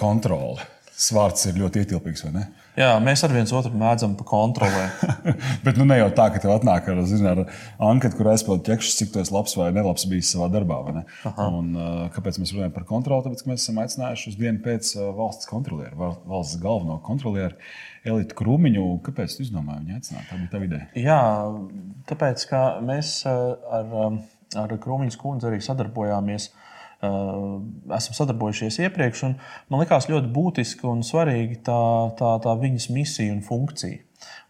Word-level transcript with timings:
kontrole. 0.00 0.64
Svārds 1.00 1.46
ir 1.48 1.56
ļoti 1.56 1.80
ietilpīgs, 1.80 2.26
vai 2.26 2.30
ne? 2.34 2.42
Jā, 2.76 2.90
mēs 3.00 3.22
ar 3.24 3.32
viens 3.32 3.50
otru 3.56 3.72
mēdzam 3.76 4.12
pa 4.18 4.24
kontrolē. 4.28 4.82
Bet 5.64 5.78
nu, 5.80 5.86
ne 5.88 5.96
jau 5.96 6.10
tā, 6.16 6.26
ka 6.32 6.42
tev 6.42 6.52
atnāk 6.52 6.90
ar, 6.92 7.00
zin, 7.08 7.24
ar 7.26 7.40
anketu, 7.88 8.18
kur 8.18 8.28
aizpildīt 8.30 8.68
ķekšus, 8.68 8.98
cik 8.98 9.16
esi 9.22 9.34
labs 9.34 9.56
vai 9.56 9.70
nelabs 9.72 10.04
bijis 10.10 10.34
savā 10.34 10.50
darbā. 10.52 10.78
Un, 11.46 11.72
kāpēc 12.14 12.40
mēs 12.42 12.52
runājam 12.52 12.76
par 12.76 12.86
kontroli? 12.88 13.24
Tāpēc, 13.26 13.44
ka 13.44 13.52
mēs 13.52 13.64
esam 13.64 13.80
aicinājuši 13.80 14.32
uz 14.32 14.38
dienu 14.42 14.62
pēc 14.66 14.92
valsts 15.16 15.48
kontrolieru, 15.50 16.12
valsts 16.30 16.60
galveno 16.60 17.00
kontrolieru 17.06 17.56
Elitu 18.04 18.36
Krūmiņu. 18.36 18.86
Kāpēc 19.08 19.38
tu 19.38 19.46
izdomāji 19.48 19.86
viņu 19.86 20.00
aicināt? 20.02 20.28
Tā 20.28 20.40
bija 20.40 20.52
tā 20.52 20.64
ideja. 20.68 20.90
Jā, 21.00 21.20
tāpēc, 22.12 22.48
ka 22.52 22.64
mēs 22.84 23.22
ar, 23.26 23.94
ar 24.62 24.80
Krūmiņas 24.84 25.20
kundzi 25.20 25.48
arī 25.48 25.64
sadarbojāmies 25.64 26.52
Uh, 26.52 26.66
esam 27.00 28.16
sadarbojušies 28.16 28.80
iepriekš. 28.84 29.22
Man 29.72 29.82
liekas 29.82 30.08
ļoti 30.10 30.30
būtiski 30.34 30.88
un 30.90 31.04
svarīgi 31.06 31.60
tā, 31.66 31.80
tā, 32.18 32.34
tā 32.44 32.54
viņas 32.60 32.90
misija 32.92 33.34
un 33.34 33.40
funkcija. 33.46 34.02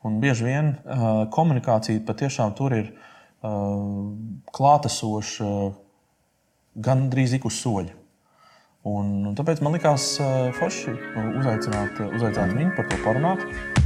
Un 0.07 0.19
bieži 0.23 0.49
vien 0.49 0.73
uh, 0.75 1.27
komunikācija 1.31 2.03
patiešām 2.07 2.57
tur 2.59 2.75
ir 2.75 2.91
uh, 2.91 4.11
klātesoša 4.51 5.51
gan 6.81 7.09
drīz 7.13 7.37
ik 7.39 7.47
uz 7.47 7.61
soļa. 7.63 7.97
Un, 8.91 9.13
un 9.29 9.37
tāpēc 9.37 9.61
man 9.61 9.77
likās 9.77 10.15
forši 10.57 10.95
uzaicināt, 11.43 12.01
uzaicināt 12.17 12.57
viņu 12.57 12.73
par 12.79 12.89
to 12.89 13.03
parunāt. 13.05 13.80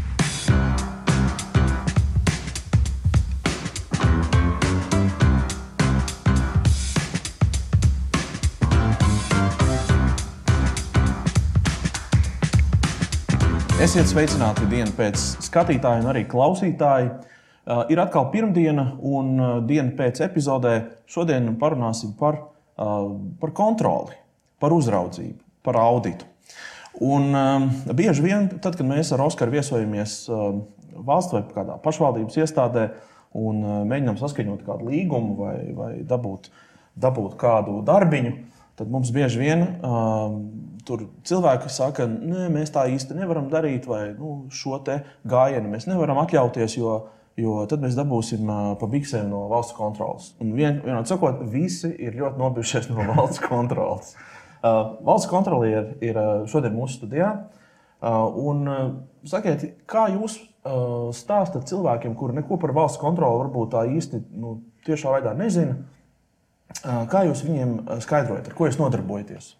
Esiet 13.84 14.06
sveicināti 14.08 14.64
dienu 14.70 14.94
pēc 14.96 15.20
skatītāja 15.44 16.00
un 16.00 16.06
arī 16.08 16.22
klausītāja. 16.24 17.08
Uh, 17.68 17.82
ir 17.92 17.98
atkal 18.00 18.30
pirmdiena 18.32 18.84
un 19.04 19.26
uh, 19.36 19.50
diena 19.60 19.92
pēc 19.98 20.22
epizodē. 20.24 20.72
Šodien 21.10 21.50
parunāsim 21.60 22.14
par, 22.16 22.38
uh, 22.80 23.10
par 23.42 23.52
kontroli, 23.52 24.16
par 24.62 24.72
uzraudzību, 24.72 25.36
par 25.68 25.76
auditu. 25.82 26.24
Un, 27.04 27.28
uh, 27.36 27.92
bieži 27.92 28.24
vien, 28.24 28.48
tad, 28.54 28.78
kad 28.78 28.88
mēs 28.88 29.12
ar 29.12 29.26
Oskaru 29.26 29.52
viesojamies 29.52 30.16
uh, 30.32 30.46
valsts 31.04 31.36
vai 31.36 31.44
kādā 31.50 31.76
pašvaldības 31.84 32.40
iestādē 32.40 32.86
un 33.36 33.60
uh, 33.66 33.78
mēģinām 33.90 34.16
saskaņot 34.22 34.64
kādu 34.64 34.94
līgumu 34.94 35.36
vai, 35.42 35.58
vai 35.76 35.92
dabūt, 36.08 36.48
dabūt 37.04 37.36
kādu 37.36 37.82
darbiņu, 37.84 38.32
tad 38.78 38.90
mums 38.90 39.12
bieži 39.14 39.40
vien 39.40 39.64
uh, 39.64 40.34
tur 40.86 41.06
cilvēki 41.26 41.70
saka, 41.72 42.04
ka 42.04 42.48
mēs 42.52 42.72
tā 42.74 42.86
īsti 42.92 43.16
nevaram 43.16 43.48
darīt, 43.52 43.88
vai 43.88 44.08
nu, 44.18 44.44
šo 44.52 44.80
gājienu 44.84 45.72
mēs 45.72 45.88
nevaram 45.88 46.20
atļauties, 46.24 46.76
jo, 46.78 46.96
jo 47.40 47.56
tad 47.70 47.84
mēs 47.84 47.96
dabūsim 47.98 48.50
pa 48.80 48.90
biksēm 48.90 49.30
no 49.30 49.46
valsts 49.52 49.76
kontrolas. 49.78 50.32
Un 50.42 50.52
vien, 50.58 50.80
vienot 50.84 51.10
sakot, 51.10 51.42
visi 51.50 51.92
ir 51.94 52.18
ļoti 52.20 52.42
nobijušies 52.42 52.90
no 52.92 53.06
valsts 53.14 53.42
kontrolas. 53.44 54.14
Uh, 54.64 54.96
valsts 55.04 55.28
kontrolieri 55.30 55.98
ir, 56.00 56.16
ir 56.16 56.48
šodien 56.50 56.74
mūsu 56.76 56.98
studijā. 57.00 57.34
Uh, 58.04 58.26
un, 58.50 58.66
sakiet, 59.28 59.62
kā 59.88 60.08
jūs 60.12 60.36
uh, 60.36 61.08
stāstat 61.16 61.68
cilvēkiem, 61.70 62.16
kuri 62.18 62.36
neko 62.40 62.58
par 62.60 62.74
valsts 62.76 63.00
kontroli 63.00 63.44
varbūt 63.46 63.72
tā 63.72 63.84
īsti 63.88 64.20
nu, 64.40 64.58
tiešā 64.84 65.14
veidā 65.16 65.32
nezina, 65.38 65.78
kā 66.82 67.24
jūs 67.28 67.44
viņiem 67.46 67.76
skaidrojat, 68.04 68.48
ar 68.48 68.56
ko 68.56 68.68
jūs 68.68 68.80
nodarbojaties? 68.80 69.52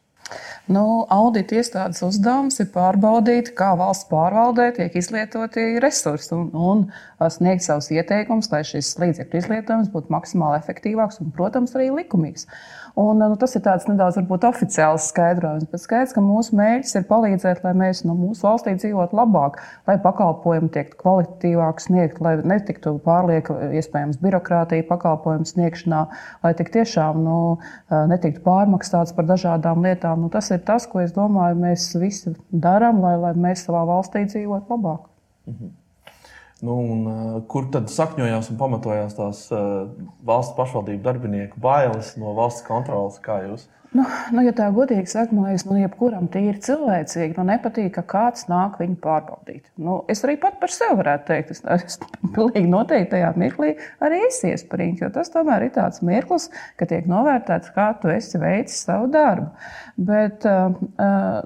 Nu, 0.65 1.05
audita 1.12 1.59
iestādes 1.59 1.98
uzdevums 2.07 2.57
ir 2.62 2.70
pārbaudīt, 2.73 3.51
kā 3.59 3.75
valsts 3.77 4.07
pārvaldē 4.09 4.70
tiek 4.79 4.95
izlietoti 4.97 5.75
resursi 5.84 6.33
un, 6.33 6.47
un 6.57 6.87
sniegt 7.29 7.67
savus 7.67 7.91
ieteikumus, 7.93 8.48
lai 8.48 8.62
šis 8.65 8.95
līdzekļu 9.03 9.42
izlietojums 9.42 9.91
būtu 9.92 10.14
maksimāli 10.14 10.63
efektīvāks 10.63 11.20
un, 11.20 11.35
protams, 11.36 11.77
arī 11.77 11.91
likumīgs. 11.92 12.48
Un, 12.97 13.19
nu, 13.19 13.35
tas 13.36 13.57
ir 13.58 13.64
tāds 13.64 13.89
nedaudz 13.91 14.17
varbūt, 14.20 14.45
oficiāls 14.47 15.08
skaidrojums, 15.11 15.67
bet 15.69 15.83
skaidrs, 15.83 16.14
ka 16.14 16.23
mūsu 16.23 16.55
mērķis 16.57 16.97
ir 17.01 17.07
palīdzēt, 17.08 17.64
lai 17.67 17.73
mēs 17.77 18.05
no 18.07 18.14
mūsu 18.14 18.47
valstī 18.47 18.77
dzīvotu 18.79 19.19
labāk, 19.19 19.58
lai 19.91 19.97
pakalpojumi 20.01 20.70
tiktu 20.77 21.01
kvalitatīvāk 21.03 21.83
sniegt, 21.83 22.23
lai 22.23 22.36
netiktu 22.47 22.95
pārlieka 23.05 23.58
iespējams 23.80 24.20
birokrātija 24.23 24.86
pakalpojumu 24.86 25.51
sniegšanā, 25.51 26.05
lai 26.47 26.55
tik 26.55 26.70
tiešām 26.77 27.19
nu, 27.27 27.39
netiktu 28.13 28.45
pārmaksāts 28.47 29.17
par 29.19 29.27
dažādām 29.27 29.83
lietām. 29.83 30.23
Nu, 30.23 30.30
tas 30.30 30.54
ir 30.55 30.63
tas, 30.67 30.87
ko 30.91 31.03
es 31.03 31.15
domāju, 31.15 31.59
mēs 31.61 31.89
visi 32.01 32.35
darām, 32.51 33.03
lai, 33.05 33.15
lai 33.20 33.33
mēs 33.47 33.67
savā 33.67 33.85
valstī 33.89 34.25
dzīvotu 34.29 34.75
labāk. 34.75 35.09
Mhm. 35.51 35.73
Nu, 36.65 36.79
un, 36.81 37.01
uh, 37.11 37.39
kur 37.51 37.67
tad 37.73 37.91
sakņojās 37.92 38.48
un 38.53 38.59
pamatojās 38.61 39.17
tās 39.19 39.41
uh, 39.53 39.91
valsts 40.25 40.55
pašvaldību 40.57 41.03
darbinieku 41.05 41.61
bailes 41.61 42.15
no 42.20 42.33
valsts 42.39 42.65
kontrolas, 42.65 43.19
kā 43.20 43.42
jūs? 43.45 43.67
Nu, 43.94 44.02
nu, 44.34 44.42
ja 44.42 44.50
tā 44.50 44.66
godīgi 44.74 45.06
sakot, 45.06 45.30
man 45.36 45.52
liekas, 45.52 45.64
man 45.68 45.77
jebkuram 45.78 46.24
tīri 46.34 46.58
cilvēcīgi 46.64 47.36
nu, 47.38 47.44
nepatīk, 47.46 47.92
ka 47.94 48.02
kāds 48.10 48.48
nāk 48.50 48.80
viņu 48.80 48.96
pārbaudīt. 49.05 49.68
Nu, 49.78 50.00
es 50.10 50.24
arī 50.27 50.34
pat 50.42 50.56
par 50.58 50.72
sevi 50.74 50.96
varētu 50.98 51.28
teikt, 51.28 51.52
es, 51.55 51.62
es 51.77 52.00
pilnīgi 52.34 52.72
noteikti 52.72 53.12
tajā 53.12 53.28
mirklī 53.38 53.77
arī 54.02 54.18
es 54.27 54.40
iesprūdu. 54.48 55.05
Jo 55.05 55.10
tas 55.14 55.30
tomēr 55.30 55.68
ir 55.68 55.74
tāds 55.77 56.02
mirklis, 56.02 56.48
ka 56.80 56.88
tiek 56.90 57.06
novērtēts, 57.06 57.70
kā 57.77 57.92
tu 58.02 58.10
esi 58.10 58.40
veicis 58.42 58.80
savu 58.88 59.06
darbu. 59.14 59.46
Bet 59.94 60.42
uh, 60.50 60.74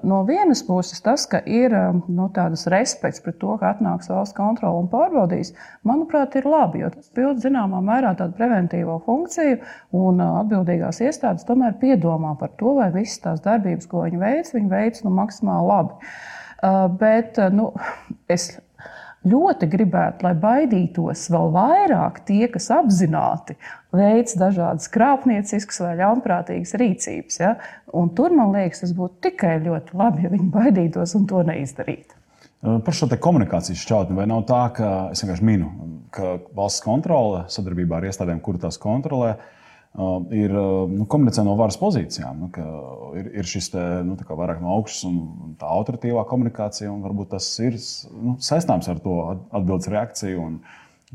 no 0.09 0.23
vienas 0.25 0.65
puses 0.65 1.05
tas, 1.05 1.27
ka 1.29 1.43
ir 1.45 1.75
uh, 1.77 2.01
no 2.09 2.31
tādas 2.33 2.65
respekts 2.73 3.21
pret 3.21 3.37
to, 3.37 3.59
ka 3.61 3.75
atnāks 3.75 4.09
valsts 4.09 4.33
kontrole 4.33 4.81
un 4.81 4.89
pārbaudīs, 4.89 5.53
manuprāt, 5.85 6.33
ir 6.41 6.49
labi. 6.49 6.81
Jo 6.81 6.89
tas 6.95 7.13
pild 7.13 7.45
zināmā 7.45 7.83
mērā 7.85 8.15
tādu 8.17 8.33
preventīvo 8.41 8.97
funkciju 9.05 9.61
un 10.01 10.17
uh, 10.17 10.41
atbildīgās 10.41 11.03
iestādes 11.05 11.45
tomēr 11.45 11.77
piedomā 11.77 12.38
par 12.39 12.53
to, 12.59 12.75
vai 12.79 12.89
visas 12.95 13.21
tās 13.23 13.43
darbības, 13.45 13.89
ko 13.89 14.05
viņi 14.05 14.21
veic, 14.21 14.53
viņi 14.55 14.71
veic 14.71 15.03
nu, 15.05 15.13
maksimāli 15.17 15.69
labi. 15.69 16.09
Uh, 16.59 16.85
bet 16.99 17.39
uh, 17.39 17.51
nu, 17.55 17.69
es 18.31 18.51
ļoti 19.27 19.67
gribētu, 19.71 20.23
lai 20.27 20.33
baidītos 20.39 21.25
vēl 21.31 21.51
vairāk 21.55 22.21
tie, 22.27 22.45
kas 22.51 22.69
apzināti 22.71 23.57
veids 23.95 24.37
dažādas 24.39 24.87
krāpnieciskas 24.91 25.81
vai 25.83 25.93
ļaunprātīgas 25.99 26.75
rīcības. 26.79 27.39
Ja? 27.41 27.53
Un 27.95 28.13
tur 28.15 28.35
man 28.35 28.53
liekas, 28.55 28.83
tas 28.85 28.95
būtu 28.95 29.19
tikai 29.27 29.57
ļoti 29.65 29.99
labi, 29.99 30.25
ja 30.25 30.33
viņi 30.33 30.49
baidītos 30.55 31.15
un 31.19 31.27
to 31.29 31.43
neizdarītu. 31.47 32.15
Uh, 32.59 32.79
par 32.83 32.95
šo 32.95 33.07
komunikācijas 33.07 33.85
šķautni, 33.85 34.17
vai 34.19 34.27
nav 34.27 34.43
tā, 34.47 34.65
ka 34.75 34.89
es 35.13 35.23
vienkārši 35.23 35.47
minu, 35.47 35.71
ka 36.15 36.37
valsts 36.55 36.83
kontrole 36.83 37.45
sadarbībā 37.51 37.99
ar 37.99 38.09
iestādēm, 38.09 38.43
kur 38.43 38.59
tās 38.59 38.79
kontrolē, 38.81 39.37
Uh, 39.39 39.58
ir 40.35 40.53
uh, 40.53 40.89
nu, 40.91 41.05
komunicē 41.09 41.43
no 41.45 41.55
varas 41.59 41.79
pozīcijām. 41.81 42.43
Nu, 42.43 42.49
ir, 43.19 43.31
ir 43.41 43.49
šis 43.49 43.71
te, 43.73 43.85
nu, 44.05 44.17
vairāk 44.29 44.61
no 44.61 44.75
augšas 44.77 45.07
un 45.09 45.55
tā 45.59 45.69
autoritīvā 45.79 46.25
komunikācija, 46.29 46.91
un 46.91 47.01
varbūt 47.05 47.33
tas 47.33 47.47
ir 47.63 47.79
nu, 48.13 48.37
saistāms 48.43 48.89
ar 48.91 49.01
to 49.03 49.17
atbildības 49.31 49.91
reakciju 49.95 50.45
un 50.45 50.59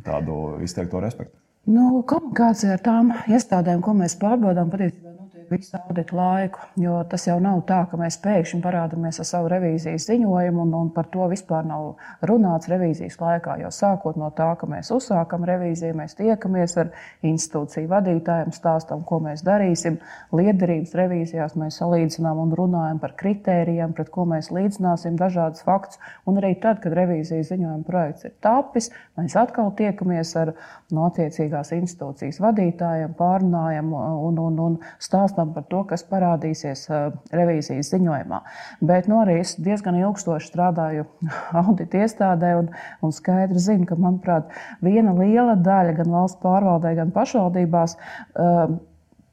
tādu 0.05 0.59
izteikto 0.67 1.03
respektu. 1.05 1.37
Nu, 1.71 2.03
komunikācija 2.09 2.75
ar 2.77 2.83
tām 2.85 3.15
iestādēm, 3.31 3.81
ko 3.85 3.95
mēs 3.97 4.19
pārbaudām, 4.21 4.69
patiesībā 4.73 5.04
visu 5.51 5.77
audita 5.79 6.17
laiku. 6.17 6.63
Jo 6.81 7.03
tas 7.11 7.27
jau 7.29 7.37
nav 7.43 7.61
tā, 7.69 7.83
ka 7.91 7.99
mēs 8.01 8.17
pēkšņi 8.25 8.61
parādāmies 8.65 9.21
ar 9.21 9.29
savu 9.29 9.51
revīzijas 9.53 10.07
ziņojumu, 10.09 10.65
un, 10.65 10.75
un 10.79 10.91
par 10.95 11.09
to 11.13 11.29
vispār 11.31 11.67
nav 11.69 11.95
runāts 12.27 12.71
revīzijas 12.73 13.19
laikā. 13.21 13.59
Jau 13.63 13.71
sākot 13.75 14.19
no 14.21 14.31
tā, 14.37 14.51
ka 14.61 14.69
mēs 14.71 14.91
uzsākam 14.95 15.47
revīziju, 15.49 15.97
mēs 16.01 16.17
tiekamies 16.19 16.77
ar 16.81 16.93
institūciju 17.27 17.91
vadītājiem, 17.93 18.55
stāstām, 18.57 19.05
ko 19.09 19.21
mēs 19.25 19.45
darīsim. 19.47 20.01
Liederības 20.35 20.97
revīzijās 20.99 21.59
mēs 21.61 21.79
salīdzinām 21.83 22.41
un 22.47 22.57
runājam 22.57 23.03
par 23.03 23.17
kritērijiem, 23.21 23.93
pret 23.97 24.11
ko 24.15 24.27
mēs 24.31 24.51
līdzināsim 24.55 25.19
dažādus 25.21 25.65
faktus. 25.67 26.01
Un 26.27 26.41
arī 26.41 26.55
tad, 26.63 26.81
kad 26.85 26.97
revīzijas 26.97 27.53
ziņojuma 27.53 27.85
projekts 27.87 28.29
ir 28.29 28.35
tapis, 28.45 28.91
mēs 29.19 29.37
atkal 29.39 29.73
tiekamies 29.77 30.35
ar 30.41 30.55
no 30.95 31.09
attiecīgās 31.11 31.75
institūcijas 31.77 32.41
vadītājiem, 32.43 33.15
pārunājam 33.19 33.93
un, 33.95 34.39
un, 34.39 34.61
un 34.67 34.77
stāstam 35.03 35.34
stāstam 35.35 35.55
par 35.55 35.65
to, 35.69 35.83
kas 35.85 36.05
parādīsies 36.07 36.89
revīzijas 37.33 37.91
ziņojumā. 37.93 38.41
Bet 38.81 39.09
nu, 39.09 39.21
arī 39.23 39.41
es 39.41 39.57
diezgan 39.59 39.97
ilgstoši 39.99 40.51
strādāju 40.51 41.07
audita 41.63 42.05
iestādē 42.05 42.55
un, 42.59 42.71
un 43.03 43.13
skaidri 43.13 43.59
zinu, 43.59 43.87
ka, 43.87 43.97
manuprāt, 43.97 44.51
viena 44.81 45.15
liela 45.15 45.57
daļa 45.57 45.97
gan 45.99 46.11
valsts 46.11 46.41
pārvaldē, 46.43 46.95
gan 46.97 47.11
pašvaldībās 47.15 47.97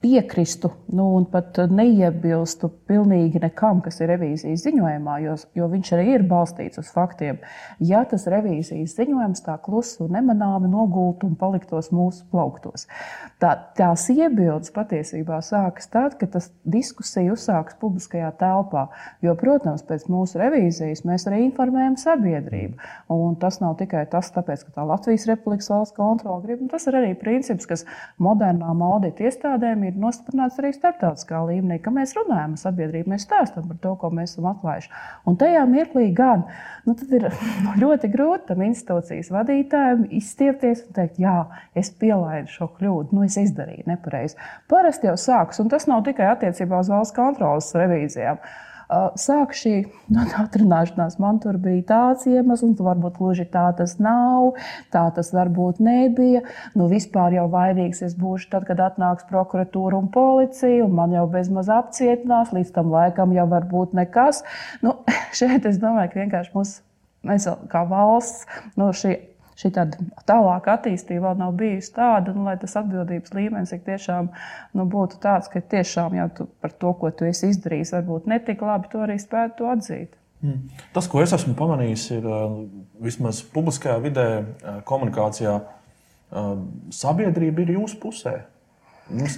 piekristu 0.02 0.72
nu, 0.86 1.06
un 1.16 1.26
pat 1.30 1.60
neiebilstu 1.70 2.72
pilnīgi 2.90 3.42
nekam, 3.44 3.84
kas 3.86 4.00
ir 4.02 4.10
revīzijas 4.16 4.64
ziņojumā, 4.66 5.18
jo, 5.22 5.36
jo 5.58 5.68
viņš 5.70 5.92
arī 5.96 6.06
ir 6.16 6.26
balstīts 6.30 6.82
uz 6.82 6.90
faktiem. 6.94 7.38
Ja 7.86 8.02
tas 8.10 8.26
revīzijas 8.32 8.96
ziņojums 8.98 9.44
tā 9.46 9.60
klusi 9.62 10.02
un 10.02 10.16
nemanāmi 10.18 10.72
nogultu 10.72 11.30
un 11.30 11.36
paliktos 11.38 11.92
mūsu 11.94 12.26
plauktos, 12.34 12.88
tā, 13.42 13.54
tās 13.78 14.08
iebildes 14.14 14.74
patiesībā 14.74 15.38
sākas 15.46 15.92
tad, 15.94 16.18
kad 16.18 16.34
tas 16.34 16.50
diskusija 16.66 17.36
uzsākas 17.36 17.78
publiskajā 17.82 18.34
telpā. 18.42 18.88
Jo, 19.22 19.36
protams, 19.38 19.86
pēc 19.86 20.08
mūsu 20.10 20.42
revīzijas 20.42 21.06
mēs 21.06 21.28
arī 21.30 21.44
informējam 21.46 22.00
sabiedrību. 22.02 22.82
Un 23.14 23.38
tas 23.42 23.62
nav 23.62 23.78
tikai 23.80 24.08
tas, 24.10 24.34
tāpēc, 24.34 24.66
ka 24.66 24.80
tā 24.80 24.88
Latvijas 24.88 25.28
Republikas 25.30 25.70
valsts 25.70 25.98
kontrole 25.98 26.42
grib. 26.48 26.66
Tas 26.74 26.90
ir 26.90 26.98
arī 26.98 27.14
princips, 27.20 27.70
kas 27.70 27.86
modernām 28.22 28.82
audita 28.86 29.30
iestādēm 29.30 29.86
ir 29.88 29.91
nostiprināts 30.00 30.60
arī 30.62 30.72
starptautiskā 30.76 31.42
līmenī, 31.48 31.80
ka 31.84 31.94
mēs 31.94 32.14
runājam 32.18 32.56
ar 32.56 32.62
sabiedrību, 32.62 33.12
mēs 33.12 33.26
stāstām 33.28 33.68
par 33.70 33.80
to, 33.84 33.94
ko 34.00 34.12
mēs 34.16 34.36
esam 34.36 34.48
atklājuši. 34.52 34.92
Un 35.28 35.38
tajā 35.42 35.66
mirklī 35.70 36.08
gan 36.18 36.46
nu, 36.88 36.96
ir 36.96 37.28
ļoti 37.84 38.12
grūti 38.14 38.50
tam 38.52 38.64
institūcijas 38.68 39.32
vadītājiem 39.36 40.08
izstiepties 40.22 40.86
un 40.88 40.98
teikt, 40.98 41.22
jā, 41.22 41.38
es 41.78 41.92
pielaidu 41.92 42.52
šo 42.52 42.72
kļūdu, 42.78 43.18
nu, 43.18 43.28
es 43.28 43.40
izdarīju 43.42 43.88
nepareizi. 43.92 44.40
Parasti 44.72 45.12
jau 45.12 45.18
sākas, 45.20 45.62
un 45.64 45.72
tas 45.72 45.88
nav 45.92 46.06
tikai 46.08 46.32
attiecībā 46.32 46.82
uz 46.82 46.92
valsts 46.92 47.18
kontrolas 47.18 47.72
revīzijām. 47.78 48.42
Sāk 48.92 49.54
šī 49.56 49.74
no, 50.12 50.26
atrunāšanās, 50.44 51.18
man 51.24 51.40
tur 51.44 51.58
bija 51.62 51.84
tāds 51.94 52.28
iemesls, 52.28 52.82
varbūt 52.84 53.18
gluži 53.20 53.46
tā 53.52 53.70
tas 53.78 53.96
nav, 54.04 54.58
tā 54.92 55.06
tas 55.16 55.32
varbūt 55.36 55.80
nebija. 55.84 56.44
Nu, 56.76 56.90
vispār 56.92 57.38
jau 57.38 57.48
vainīgs 57.52 58.04
es 58.08 58.18
būšu 58.20 58.52
tad, 58.52 58.68
kad 58.68 58.84
atnāks 58.84 59.28
prokuratūra 59.32 60.00
un 60.02 60.12
policija, 60.12 60.84
un 60.86 60.96
man 61.00 61.16
jau 61.16 61.26
bezmaz 61.32 61.72
apcietinās, 61.72 62.52
līdz 62.56 62.76
tam 62.76 62.92
laikam 62.92 63.36
jau 63.38 63.48
varbūt 63.52 63.96
nekas. 63.98 64.44
Nu, 64.84 65.00
šeit 65.40 65.68
es 65.70 65.80
domāju, 65.82 66.12
ka 66.12 66.24
vienkārši 66.26 66.56
mums, 66.58 66.78
mēs 67.28 67.48
kā 67.72 67.86
valsts, 67.88 68.48
no 68.76 68.92
šī 68.92 69.16
šī 69.60 69.72
tālāka 69.74 70.76
attīstība 70.78 71.30
vēl 71.30 71.42
nav 71.42 71.54
bijusi 71.60 71.94
tāda, 71.96 72.34
nu, 72.36 72.46
lai 72.48 72.56
tas 72.62 72.78
atbildības 72.80 73.34
līmenis 73.36 73.74
tiešām 73.86 74.32
nu, 74.78 74.88
būtu 74.90 75.20
tāds, 75.24 75.52
ka 75.52 75.62
tiešām 75.74 76.16
jau 76.18 76.28
tu, 76.38 76.48
par 76.64 76.74
to, 76.74 76.94
ko 76.98 77.12
tu 77.12 77.28
esi 77.30 77.52
izdarījis, 77.52 77.94
varbūt 77.98 78.30
ne 78.32 78.40
tik 78.44 78.64
labi, 78.66 78.92
to 78.92 79.04
arī 79.06 79.20
spētu 79.22 79.70
atzīt. 79.72 80.18
Mm. 80.42 80.70
Tas, 80.96 81.06
ko 81.10 81.22
es 81.22 81.34
esmu 81.38 81.54
pamanījis, 81.58 82.08
ir 82.18 82.30
vismaz 83.04 83.44
publiskajā 83.54 84.00
vidē, 84.02 84.28
komunikācijā, 84.90 85.60
sabiedrība 86.96 87.66
ir 87.66 87.76
jūsu 87.78 88.00
pusē. 88.02 88.38
Mums, 89.12 89.38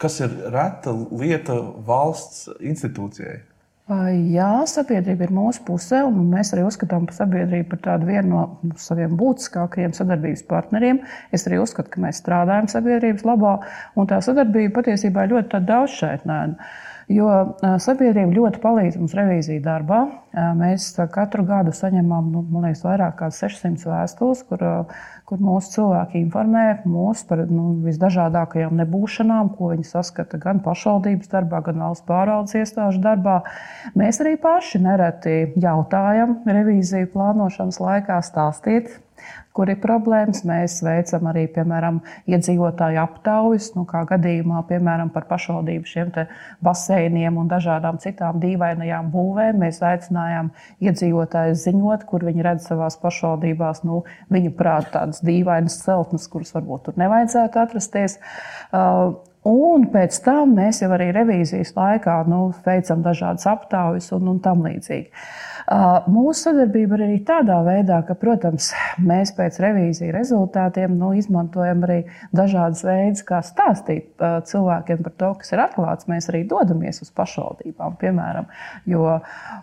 kas 0.00 0.18
ir 0.24 0.34
reta 0.52 0.92
lieta 0.92 1.56
valsts 1.86 2.48
institūcijai? 2.58 3.38
Jā, 3.90 4.50
sabiedrība 4.70 5.26
ir 5.26 5.32
mūsu 5.34 5.64
pusē, 5.66 6.04
un 6.06 6.28
mēs 6.30 6.52
arī 6.54 6.62
uzskatām 6.62 7.08
sabiedrību 7.10 7.72
par 7.72 7.80
tādu 7.86 8.06
vienu 8.06 8.28
no 8.30 8.74
saviem 8.78 9.16
būtiskākajiem 9.18 9.96
sadarbības 9.96 10.44
partneriem. 10.46 11.00
Es 11.34 11.48
arī 11.48 11.58
uzskatu, 11.58 11.90
ka 11.90 12.04
mēs 12.04 12.20
strādājam 12.22 12.68
sabiedrības 12.70 13.26
labā, 13.26 13.56
un 13.98 14.06
tā 14.06 14.20
sadarbība 14.22 14.76
patiesībā 14.78 15.26
ir 15.26 15.34
ļoti 15.34 15.62
daudzšķaitnēna. 15.72 16.70
Jo 17.10 17.26
sabiedrība 17.82 18.36
ļoti 18.36 18.60
palīdz 18.62 18.98
mums 19.00 19.14
revīziju 19.18 19.62
darbā. 19.64 20.04
Mēs 20.54 20.92
katru 21.10 21.42
gadu 21.48 21.72
saņemam 21.74 22.28
nu, 22.30 22.44
liekas, 22.62 22.84
vairāk 22.86 23.16
kā 23.18 23.30
600 23.34 23.88
vēstules, 23.90 24.44
kur, 24.46 24.62
kur 25.26 25.42
mūsu 25.42 25.72
cilvēki 25.74 26.20
informē 26.20 26.64
mūs 26.86 27.24
par 27.26 27.42
nu, 27.50 27.72
visdažādākajām 27.82 28.78
nebūšanām, 28.78 29.50
ko 29.58 29.72
viņi 29.72 29.88
saskata 29.90 30.38
gan 30.38 30.62
pašvaldības 30.62 31.34
darbā, 31.34 31.64
gan 31.66 31.82
valsts 31.82 32.06
pārvaldes 32.06 32.54
iestāžu 32.62 33.02
darbā. 33.02 33.40
Mēs 33.98 34.22
arī 34.22 34.36
paši 34.38 34.84
nereti 34.86 35.36
jautājam 35.58 36.38
revīziju 36.46 37.10
plānošanas 37.16 37.82
laikā 37.82 38.22
stāstīt 38.22 39.00
kur 39.56 39.70
ir 39.72 39.80
problēmas. 39.82 40.42
Mēs 40.48 40.78
veicam 40.86 41.30
arī, 41.30 41.46
piemēram, 41.54 42.00
iedzīvotāju 42.30 43.00
aptaujas, 43.02 43.70
nu, 43.76 43.84
kā 43.88 44.02
gadījumā, 44.10 44.62
piemēram, 44.68 45.12
par 45.14 45.26
pašvaldību 45.30 45.90
šiem 45.90 46.12
baseiniem 46.64 47.38
un 47.40 47.48
dažādām 47.50 48.00
citām 48.02 48.40
dīvainajām 48.42 49.10
būvēm. 49.14 49.60
Mēs 49.64 49.80
aicinājām 49.86 50.52
iedzīvotājus 50.82 51.64
ziņot, 51.68 52.06
kur 52.10 52.26
viņi 52.28 52.46
redz 52.46 52.70
savās 52.70 52.98
pašvaldībās, 53.02 53.84
nu, 53.88 54.04
viņu 54.32 54.54
prāt, 54.58 54.92
tādas 54.94 55.24
dīvainas 55.26 55.80
celtnes, 55.84 56.28
kuras 56.30 56.54
varbūt 56.56 56.88
tur 56.88 57.02
nevajadzētu 57.02 57.64
atrasties. 57.64 58.20
Uh, 58.70 59.18
Un 59.40 59.86
pēc 59.88 60.18
tam 60.20 60.50
mēs 60.58 60.82
jau 60.82 60.90
arī 60.92 61.06
revīzijas 61.16 61.72
laikā 61.72 62.18
nu, 62.28 62.50
veicam 62.66 63.00
dažādas 63.00 63.46
aptaujas 63.48 64.10
un, 64.12 64.28
un 64.34 64.40
tam 64.44 64.60
līdzīgi. 64.66 65.08
Mūsu 65.70 66.48
sadarbība 66.48 66.96
ir 66.96 67.02
arī 67.04 67.16
tādā 67.22 67.60
veidā, 67.62 68.00
ka, 68.02 68.16
protams, 68.18 68.72
mēs 69.06 69.30
pēc 69.36 69.60
revīzijas 69.62 70.16
rezultātiem 70.16 70.96
nu, 70.98 71.12
izmantojam 71.14 71.84
arī 71.86 72.00
dažādas 72.34 72.82
veidus, 72.82 73.22
kā 73.28 73.38
stāstīt 73.46 74.18
cilvēkiem 74.18 75.04
par 75.04 75.14
to, 75.22 75.28
kas 75.38 75.54
ir 75.54 75.62
atklāts. 75.62 76.08
Mēs 76.10 76.26
arī 76.32 76.40
dodamies 76.50 76.98
uz 77.04 77.12
pašvaldībām, 77.14 77.94
piemēram, 78.00 78.48
jo 78.90 79.20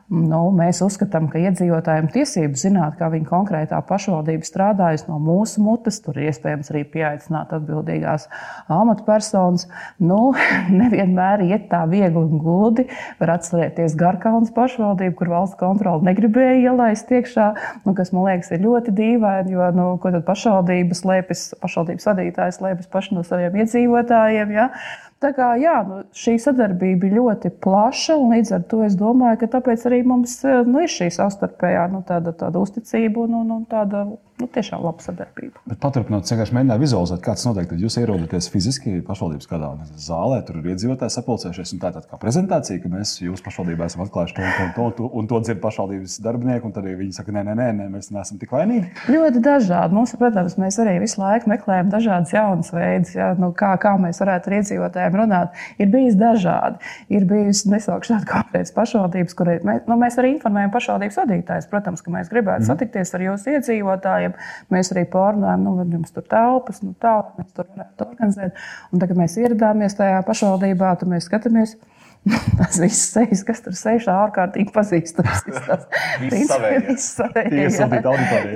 nu, 0.08 0.40
mēs 0.56 0.80
uzskatām, 0.86 1.28
ka 1.34 1.42
iedzīvotājiem 1.44 2.08
tiesības 2.16 2.64
zināt, 2.70 2.96
kā 3.02 3.12
viņa 3.12 3.28
konkrētā 3.28 3.82
pašvaldība 3.90 4.48
strādājas 4.48 5.10
no 5.10 5.20
mūsu 5.20 5.66
mutes. 5.66 6.00
Tur 6.08 6.22
iespējams 6.24 6.72
arī 6.72 6.86
pieaicināt 6.96 7.52
atbildīgās 7.60 8.30
amatpersonas. 8.72 9.68
Nu, 10.00 10.32
nevienmēr 10.82 11.44
iet 11.50 11.68
tā 11.74 11.84
viegli 11.92 12.24
un 12.24 12.40
gludi. 12.40 12.88
Var 13.20 13.36
atcerēties 13.36 14.00
Garkaunas 14.00 14.56
pašvaldību, 14.56 15.20
kur 15.20 15.36
valsts 15.36 15.60
kontrole 15.60 15.97
atkal 15.98 16.06
negribēja 16.06 16.72
ielaist 16.72 17.10
iekšā, 17.12 17.48
nu, 17.86 17.94
kas 17.96 18.12
man 18.14 18.28
liekas 18.28 18.52
ir 18.52 18.62
ļoti 18.62 18.94
dīvaini, 18.94 19.54
jo 19.54 19.72
nu, 19.74 19.98
ko 20.02 20.12
tad 20.12 20.26
pašvaldības 20.26 21.02
slēpjas, 21.04 21.44
pašvaldības 21.62 22.08
vadītājs 22.08 22.60
slēpjas 22.60 22.92
paši 22.92 23.16
no 23.16 23.24
saviem 23.24 23.56
iedzīvotājiem. 23.58 24.52
Ja? 24.54 24.70
Tā 25.18 25.32
kā 25.34 25.48
jā, 25.58 25.80
nu, 25.88 26.04
šī 26.14 26.36
sadarbība 26.42 27.08
ir 27.10 27.16
ļoti 27.18 27.50
plaša, 27.64 28.20
un 28.22 28.36
līdz 28.36 28.54
ar 28.54 28.66
to 28.70 28.84
es 28.86 28.94
domāju, 29.00 29.40
ka 29.42 29.50
tāpēc 29.58 29.88
arī 29.90 30.04
mums 30.06 30.38
nu, 30.46 30.84
ir 30.86 30.94
šī 30.94 31.10
savstarpējā 31.16 31.88
nu, 31.96 32.04
tāda, 32.06 32.36
tāda 32.38 32.62
uzticība 32.62 33.26
un, 33.26 33.40
un, 33.42 33.56
un 33.56 33.64
tāda 33.70 34.06
nu, 34.38 34.48
tiešām 34.54 34.84
laba 34.86 35.02
sadarbība. 35.02 35.64
Bet 35.66 35.80
paturpinot, 35.82 36.28
vienkārši 36.30 36.54
mēģināju 36.54 36.84
vizualizēt, 36.84 37.22
kā 37.26 37.34
tas 37.34 37.48
notiek. 37.48 37.66
Tad 37.72 37.82
jūs 37.82 37.98
ierodaties 37.98 38.50
fiziski 38.54 39.00
pašvaldības 39.08 39.50
kādā 39.50 39.72
zālē, 39.98 40.44
tur 40.46 40.60
ir 40.62 40.70
iedzīvotāji 40.76 41.16
sapulcējušies. 41.16 41.74
Tā 41.82 41.92
ir 41.96 42.06
kā 42.12 42.20
prezentācija, 42.22 42.84
ka 42.84 42.92
mēs 42.94 43.16
jūsu 43.24 43.46
pašvaldībā 43.48 43.90
esam 43.90 44.06
atklājuši 44.06 44.38
to 44.38 44.46
un 44.46 44.72
to, 44.76 44.88
to, 45.00 45.10
un 45.18 45.30
to 45.32 45.42
dzird 45.42 45.62
pašvaldības 45.64 46.20
darbinieki. 46.26 46.74
Tad 46.78 46.86
viņi 46.86 47.18
saka, 47.18 47.34
nē, 47.34 47.46
nē, 47.48 47.58
nē, 47.58 47.68
nē, 47.80 47.90
mēs 47.96 48.12
neesam 48.14 48.38
tik 48.38 48.54
vainīgi. 48.54 48.92
Ļoti 49.10 49.42
dažādi. 49.42 49.98
Mums, 49.98 50.14
protams, 50.22 50.60
mēs 50.62 50.78
arī 50.84 51.00
visu 51.02 51.22
laiku 51.24 51.50
meklējam 51.50 51.90
dažādas 51.94 52.36
jaunas 52.36 52.70
veidus, 52.76 53.16
ja, 53.18 53.32
nu, 53.40 53.50
kā, 53.58 53.74
kā 53.82 53.96
mēs 54.02 54.22
varētu 54.22 54.54
ar 54.54 55.07
iedzīvotājiem 55.08 55.18
runāt. 55.18 55.56
Ir 55.80 55.90
bijis 55.92 56.16
dažādi. 56.18 56.78
Ir 57.10 57.26
bijusi 57.26 57.72
nesaukšu 57.72 58.14
tādu 58.14 58.30
konkrētu 58.30 58.74
pašvaldības, 58.76 59.36
kur 59.38 59.52
mēs, 59.64 59.84
nu, 59.88 59.98
mēs 59.98 60.18
arī 60.18 60.34
informējam 60.36 60.72
pašvaldības 60.74 61.20
vadītājus. 61.22 61.70
Protams, 61.72 62.02
ka 62.02 62.12
mēs 62.12 62.32
gribētu 62.32 62.64
mm. 62.64 62.68
satikties 62.68 63.14
ar 63.14 63.26
jūsu 63.26 63.54
iedzīvotājiem. 63.56 64.38
Mēs 64.74 64.92
arī 64.94 65.06
pārunājām, 65.12 65.64
nu, 65.64 65.76
vai 65.78 65.88
jums 65.92 66.12
tur 66.16 66.26
telpas, 66.28 66.82
nu, 66.84 66.94
tā, 67.00 67.20
mēs 67.38 67.54
tur 67.54 67.68
varētu 67.74 68.08
organizēt. 68.08 68.66
Un 68.92 69.04
tagad 69.04 69.22
mēs 69.22 69.38
ieradāmies 69.38 69.98
tajā 69.98 70.24
pašvaldībā, 70.28 70.96
tad 71.00 71.14
mēs 71.14 71.30
skatāmies. 71.30 71.78
Tas 72.60 72.78
viss 72.82 73.12
sejas, 73.14 73.44
kas 73.48 73.62
tur 73.66 73.76
sēž, 73.78 74.08
ārkārtīgi 74.12 74.74
pazīstams. 74.76 75.44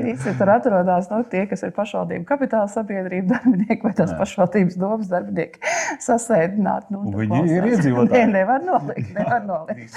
Visi 0.07 0.33
tur 0.39 0.51
atrodas 0.53 1.09
nu, 1.11 1.21
tie, 1.31 1.43
kas 1.49 1.63
ir 1.67 1.73
pašvaldību 1.75 2.25
kapitāla 2.29 2.69
sabiedrība 2.71 3.37
darbinieki 3.37 3.85
vai 3.85 3.93
tās 3.97 4.13
pašvaldības 4.17 4.77
domas 4.81 5.11
darbinieki. 5.11 5.61
Sasēdināt. 6.01 6.89
Nu, 6.93 7.03
viņi 7.15 7.41
ir 7.57 7.69
iedzīvotāji. 7.71 8.27
Nē, 8.27 8.39
nevar 8.39 8.65
nolikt. 8.65 9.11
Nevar 9.15 9.45
nolikt. 9.45 9.95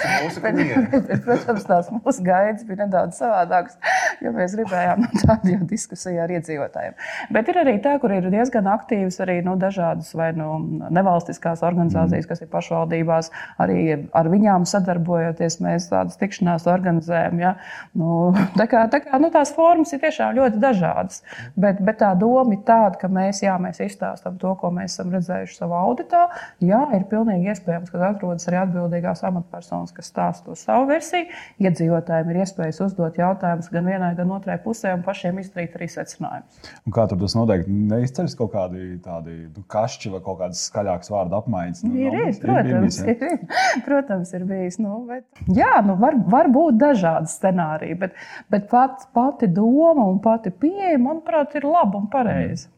bet, 0.93 1.25
protams, 1.25 1.67
tās 1.67 1.91
mūsu 1.93 2.25
gaidas 2.25 2.65
bija 2.67 2.83
nedaudz 2.85 3.19
savādākas, 3.21 3.77
jo 4.23 4.33
mēs 4.35 4.55
gribējām 4.59 5.05
nu, 5.05 5.11
tādu 5.23 5.59
diskusiju 5.69 6.21
ar 6.23 6.33
iedzīvotājiem. 6.35 6.97
Bet 7.35 7.51
ir 7.51 7.61
arī 7.63 7.77
tā, 7.83 7.95
kur 8.01 8.13
ir 8.15 8.29
diezgan 8.33 8.69
aktīvas 8.71 9.19
arī 9.25 9.39
nu, 9.45 9.55
dažādas 9.59 10.13
vai 10.17 10.31
nu, 10.37 10.51
nevalstiskās 10.93 11.63
organizācijas, 11.65 12.25
mm. 12.25 12.29
kas 12.31 12.43
ir 12.43 12.51
pašvaldībās 12.51 13.31
arī 13.65 13.81
ar 14.15 14.29
viņām 14.31 14.65
sadarbojoties, 14.69 15.59
mēs 15.65 15.89
tādas 15.91 16.19
tikšanās 16.21 16.67
organizējam. 16.71 17.41
Ja? 17.41 17.55
Nu, 17.97 18.31
tā 18.59 18.67
kā, 18.71 18.85
tā 18.91 19.01
kā, 19.03 19.19
nu, 19.21 19.31
tās 19.33 19.53
formas 19.55 19.93
ir 19.95 20.01
tiešām 20.03 20.35
ļoti 20.39 20.61
dažādas. 20.63 21.21
Bet, 21.59 21.81
bet 21.85 21.99
tā 22.03 22.13
doma 22.19 22.55
ir 22.55 22.63
tāda, 22.67 22.99
ka 23.01 23.09
mēs, 23.11 23.43
jā, 23.45 23.55
mēs 23.61 23.81
izstāstām 23.85 24.39
to, 24.41 24.55
ko 24.59 24.71
mēs 24.75 24.95
esam 24.95 25.13
redzējuši 25.15 25.59
savā 25.59 25.81
auditā. 25.87 26.25
Jā, 26.63 26.81
ir 26.95 27.07
pilnīgi 27.11 27.51
iespējams, 27.53 27.91
ka 27.91 28.03
atrodas 28.09 28.47
arī 28.49 28.61
atbildīgās 28.63 29.23
amatpersonas, 29.27 29.93
kas 29.95 30.11
stāsta 30.11 30.49
to 30.49 30.57
savu 30.59 30.89
versiju. 30.89 31.29
Iedzīvotājiem 31.63 32.31
ir 32.31 32.41
iespējas 32.43 32.81
uzdot 32.85 33.17
jautājumus 33.19 33.71
gan 33.73 33.89
vienai 33.89 34.11
gan 34.17 34.33
otrai 34.35 34.57
pusē 34.61 34.93
un 34.95 35.03
pašiem 35.05 35.39
izdarīt 35.41 35.75
arī 35.77 35.87
secinājumus. 35.91 36.71
Kā 36.95 37.07
tur 37.09 37.19
tas 37.21 37.35
noteikti 37.37 37.73
neizceļas 37.91 38.37
kaut 38.39 38.53
kādi 38.55 38.95
tādi 39.03 39.37
nu, 39.47 39.63
kašķi 39.71 40.13
vai 40.13 40.21
kaut 40.25 40.39
kādas 40.41 40.63
skaļākas 40.69 41.11
vārdu 41.13 41.39
apmaiņas? 41.39 41.83
Nu, 41.85 41.95
ir, 41.99 42.17
ir, 42.21 42.39
protams, 42.41 42.99
ir, 43.01 43.17
bijis, 43.19 43.33
ir, 43.33 43.44
protams, 43.87 44.33
ir 44.37 44.45
bijis. 44.49 44.79
Nu, 44.81 45.01
bet, 45.09 45.25
jā, 45.55 45.79
nu, 45.85 45.97
var, 46.01 46.17
var 46.31 46.51
būt 46.53 46.79
dažādi 46.81 47.31
scenāriji, 47.31 47.97
bet, 48.05 48.15
bet 48.53 48.69
pat, 48.71 49.07
pati 49.15 49.49
doma 49.51 50.07
un 50.11 50.21
pati 50.23 50.53
pieeja, 50.53 50.99
manuprāt, 51.01 51.57
ir 51.59 51.67
laba 51.69 52.01
un 52.01 52.07
pareiza. 52.11 52.71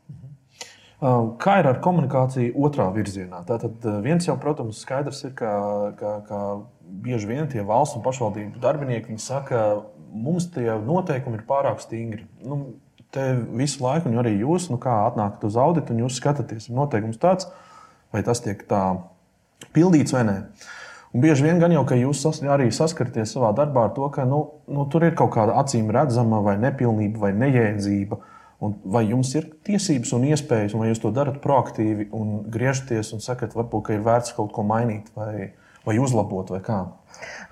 Uh, 0.98 1.36
kā 1.38 1.60
ir 1.62 1.68
ar 1.70 1.78
komunikāciju 1.86 2.56
otrā 2.66 2.88
virzienā? 2.96 3.44
Tātad 3.46 3.84
uh, 3.86 4.00
viens 4.02 4.26
jau, 4.26 4.34
protams, 4.42 4.80
skaidrs 4.82 5.20
ir, 5.28 5.36
ka, 5.38 5.52
ka, 6.00 6.14
ka 6.26 6.40
bieži 7.06 7.30
vien 7.30 7.46
tie 7.52 7.62
valsts 7.62 8.00
un 8.00 8.02
pašvaldību 8.06 8.58
darbinieki 8.64 9.20
saka, 9.22 9.84
mums 10.10 10.50
tie 10.56 10.72
noteikumi 10.82 11.38
ir 11.38 11.46
pārāk 11.46 11.84
stingri. 11.84 12.26
Nu, 12.42 12.80
te 13.14 13.28
visu 13.60 13.84
laiku, 13.84 14.10
un 14.10 14.22
arī 14.24 14.40
jūs, 14.42 14.72
nu, 14.72 14.80
kā 14.82 14.96
atnākat 15.06 15.46
uz 15.48 15.60
auditu, 15.60 15.94
un 15.94 16.06
jūs 16.06 16.18
skatāties, 16.18 16.70
ir 16.70 16.78
noteikums 16.78 17.22
tāds, 17.22 17.46
vai 18.14 18.24
tas 18.26 18.42
tiek 18.44 18.66
tā 18.70 18.82
pildīts 19.76 20.16
vai 20.16 20.24
nē. 20.28 20.38
Un 21.16 21.24
bieži 21.24 21.46
vien 21.48 21.60
gan 21.62 21.72
jau, 21.72 21.86
ka 21.88 21.96
jūs 21.98 22.20
sas, 22.22 22.42
arī 22.44 22.68
saskaraties 22.74 23.32
savā 23.34 23.54
darbā 23.56 23.88
ar 23.88 23.94
to, 23.96 24.10
ka 24.14 24.26
nu, 24.28 24.42
nu, 24.70 24.84
tur 24.92 25.08
ir 25.08 25.16
kaut 25.18 25.32
kāda 25.34 25.56
acīm 25.62 25.88
redzama 25.94 26.42
vai 26.46 26.58
nepilnība 26.62 27.28
vai 27.28 27.32
nejēdzība. 27.38 28.20
Un 28.66 28.74
vai 28.90 29.04
jums 29.06 29.32
ir 29.38 29.46
tiesības 29.68 30.16
un 30.18 30.26
iespējas, 30.32 30.74
un 30.74 30.82
vai 30.82 30.90
jūs 30.90 31.02
to 31.04 31.12
darat 31.14 31.38
proaktīvi 31.44 32.10
un 32.18 32.40
griežaties 32.54 33.14
un 33.14 33.22
sakat, 33.22 33.54
varbūt, 33.58 33.92
ir 33.94 34.02
vērts 34.06 34.34
kaut 34.38 34.50
ko 34.56 34.66
mainīt 34.66 35.12
vai, 35.18 35.52
vai 35.86 35.98
uzlabot, 36.02 36.50
vai 36.56 36.64
kā? 36.66 36.80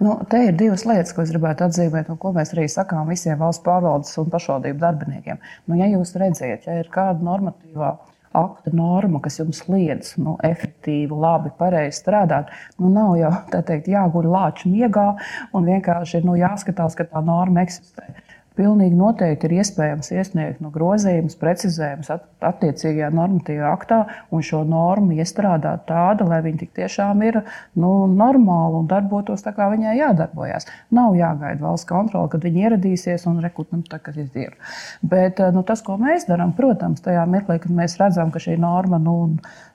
Nu, 0.01 0.17
te 0.29 0.41
ir 0.47 0.57
divas 0.57 0.83
lietas, 0.85 1.13
ko 1.13 1.23
es 1.23 1.31
gribētu 1.33 1.67
atzīmēt, 1.67 2.09
un 2.09 2.17
ko 2.21 2.33
mēs 2.35 2.53
arī 2.55 2.65
sakām 2.71 3.09
visiem 3.09 3.37
valsts 3.39 3.63
pārvaldes 3.65 4.17
un 4.21 4.33
pašvaldību 4.33 4.81
darbiniekiem. 4.81 5.39
Nu, 5.69 5.77
ja 5.79 5.87
jūs 5.93 6.15
redzat, 6.21 6.65
ja 6.67 6.79
ir 6.81 6.89
kāda 6.93 7.21
normatīvā 7.25 7.93
akta 8.35 8.73
norma, 8.75 9.21
kas 9.23 9.39
jums 9.39 9.63
liedz 9.71 10.13
nu, 10.21 10.35
efektīvi, 10.45 11.15
labi, 11.25 11.53
pareizi 11.59 12.01
strādāt, 12.01 12.51
nu, 12.79 12.91
nav 12.93 13.15
jau 13.19 13.31
teikt, 13.55 13.89
jāguļ 13.91 14.29
lāču 14.35 14.71
miegā 14.71 15.07
un 15.55 15.71
vienkārši 15.71 16.23
nu, 16.25 16.37
jāskatās, 16.39 16.97
ka 16.97 17.07
tā 17.09 17.23
norma 17.25 17.65
eksistē. 17.65 18.24
Pilnīgi 18.55 18.95
noteikti 18.95 19.49
ir 19.49 19.57
iespējams 19.59 20.11
iesniegt 20.15 20.61
no 20.63 20.71
grozījumus, 20.71 21.35
precizējumus 21.41 22.11
attiecīgajā 22.45 23.09
normatīvā 23.11 23.71
aktā 23.75 23.97
un 24.31 24.45
šo 24.45 24.61
normu 24.67 25.17
iestrādāt 25.19 25.83
tādu, 25.89 26.29
lai 26.29 26.39
viņi 26.45 26.69
tiešām 26.77 27.23
ir 27.27 27.41
nu, 27.75 27.91
normāli 28.07 28.79
un 28.79 28.87
darbotos 28.91 29.43
tā, 29.43 29.51
kā 29.55 29.67
viņai 29.73 29.97
jādarbojas. 29.99 30.69
Nav 30.95 31.17
jāgaida 31.19 31.63
valsts 31.65 31.89
kontrole, 31.89 32.31
kad 32.31 32.47
viņi 32.47 32.63
ieradīsies 32.69 33.27
un 33.29 33.41
rekrutēs, 33.43 33.75
nu, 33.75 33.83
tā 33.89 33.99
kā 33.99 34.13
ir. 34.15 34.55
Bet 35.03 35.41
nu, 35.53 35.63
tas, 35.67 35.83
ko 35.85 35.97
mēs 35.99 36.27
darām, 36.29 36.53
protams, 36.55 37.03
tajā 37.03 37.25
mirklī, 37.29 37.59
kad 37.63 37.75
mēs 37.75 37.97
redzam, 37.99 38.31
ka 38.31 38.39
šī 38.43 38.55
norma 38.61 38.99
nu, 39.01 39.15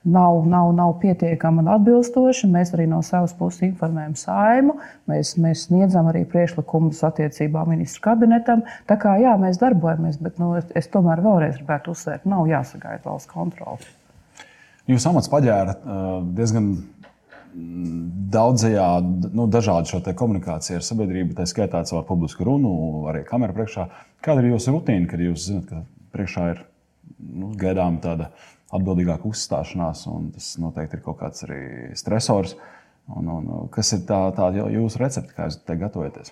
nav, 0.05 0.41
nav, 0.49 0.73
nav 0.77 0.97
pietiekama 1.03 1.65
un 1.65 1.71
atbilstoša. 1.77 2.49
Mēs 2.51 2.73
arī 2.77 2.89
no 2.91 3.03
savas 3.05 3.35
puses 3.37 3.67
informējam 3.69 4.17
saimu, 4.19 4.77
mēs, 5.11 5.35
mēs 5.41 5.67
sniedzam 5.69 6.09
arī 6.11 6.25
priekšlikumus 6.29 7.03
attiecībā 7.11 7.67
ministru 7.69 8.09
kabinetam. 8.09 8.65
Tā 8.91 8.97
kā 9.01 9.17
jā, 9.23 9.35
mēs 9.41 9.61
darbojamies, 9.61 10.21
bet 10.23 10.39
nu, 10.43 10.53
es, 10.59 10.69
es 10.77 10.91
tomēr 10.93 11.23
vēlreiz 11.25 11.59
gribētu 11.61 11.95
uzsvērt, 11.95 12.29
nav 12.31 12.49
jāsagaida 12.51 13.05
valsts 13.07 13.31
kontrole. 13.31 13.79
Jūs 14.91 15.07
amats 15.07 15.31
paģēra 15.31 15.77
diezgan 16.35 16.73
daudzajā, 18.31 18.87
nu, 19.35 19.47
dažādu 19.51 19.91
šo 19.91 20.01
komunikāciju 20.17 20.79
ar 20.79 20.87
sabiedrību, 20.87 21.35
tā 21.39 21.47
skaitā 21.51 21.83
caur 21.89 22.05
publisku 22.07 22.47
runu, 22.47 22.73
arī 23.11 23.25
kameru 23.27 23.57
priekšā. 23.57 23.87
Kāda 24.25 24.45
ir 24.45 24.53
jūsu 24.53 24.75
rutīna, 24.77 25.09
kad 25.11 25.23
jūs 25.23 25.49
zināt, 25.49 25.71
ka 25.71 25.83
priekšā 26.15 26.47
ir 26.55 26.63
nu, 27.19 27.51
gaidām 27.59 27.99
tāda 28.03 28.31
atbildīgāka 28.71 29.27
uzstāšanās, 29.31 30.05
un 30.11 30.31
tas 30.35 30.53
noteikti 30.63 30.99
ir 30.99 31.05
kaut 31.07 31.19
kāds 31.23 31.47
arī 31.47 31.63
stresors. 31.99 32.55
Un, 33.11 33.27
un, 33.27 33.49
kas 33.75 33.91
ir 33.97 34.05
tā, 34.07 34.21
tā 34.37 34.53
jūsu 34.55 35.01
recepte, 35.03 35.35
kā 35.35 35.49
jūs 35.49 35.59
te 35.67 35.75
gatavojaties? 35.81 36.31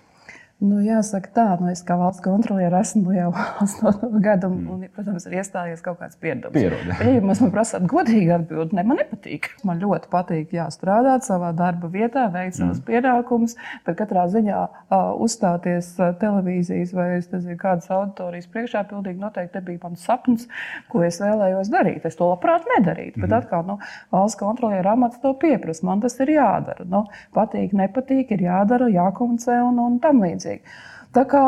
Nu, 0.58 0.80
jāsaka, 0.82 1.30
tā, 1.30 1.44
nu, 1.60 1.68
es 1.70 1.84
kā 1.86 1.94
valsts 1.94 2.18
kontroliere 2.24 2.80
esmu 2.82 3.04
nu, 3.04 3.12
jau 3.14 3.28
8 3.62 4.16
gadu, 4.18 4.48
un, 4.50 4.56
mm. 4.58 4.70
un, 4.74 4.86
protams, 4.90 5.26
ir 5.28 5.36
iestājies 5.38 5.84
kaut 5.84 6.00
kāds 6.00 6.18
pieredums. 6.18 6.56
Ja 6.98 7.12
jūs 7.14 7.42
man 7.44 7.52
prasāt 7.54 7.84
godīgi 7.86 8.32
atbildēt, 8.34 8.74
ne, 8.74 8.82
man 8.88 8.98
nepatīk. 8.98 9.46
Man 9.68 9.78
ļoti 9.78 10.10
patīk 10.10 10.56
jā, 10.56 10.64
strādāt 10.74 11.22
savā 11.28 11.52
darba 11.54 11.86
vietā, 11.92 12.24
veikt 12.34 12.56
savus 12.58 12.80
mm. 12.80 12.86
pienākumus, 12.88 13.54
bet 13.86 14.00
katrā 14.00 14.24
ziņā 14.32 14.64
uh, 14.64 15.12
uzstāties 15.22 15.92
televīzijas 16.18 16.90
vai 16.96 17.06
nezinu, 17.20 17.54
kādas 17.60 17.86
auditorijas 17.94 18.50
priekšā 18.50 18.82
pilnīgi 18.90 19.22
noteikti 19.22 19.60
nebija 19.60 19.84
mans 19.84 20.02
sapnis, 20.10 20.50
ko 20.90 21.04
es 21.06 21.20
vēlējos 21.22 21.70
darīt. 21.70 22.02
Es 22.10 22.18
to 22.18 22.32
labprāt 22.32 22.66
nedarītu, 22.74 23.14
mm. 23.14 23.28
bet 23.28 23.30
mhm. 23.30 23.38
atkal 23.38 23.64
nu, 23.70 23.78
valsts 24.10 24.42
kontroliere 24.42 24.90
amats 24.90 25.22
to 25.22 25.36
pieprasa. 25.38 25.86
Man 25.86 26.02
tas 26.02 26.18
ir 26.18 26.34
jādara. 26.34 26.82
Nu, 26.90 27.06
patīk, 27.38 27.78
nepatīk, 27.78 28.34
ir 28.34 28.46
jādara, 28.48 28.90
jākomunicē 28.98 29.62
un, 29.62 29.78
un 29.86 30.02
tam 30.02 30.26
līdzīgi 30.26 30.47
līdzīgi. 30.48 30.78
Tā 31.16 31.22
kā, 31.24 31.40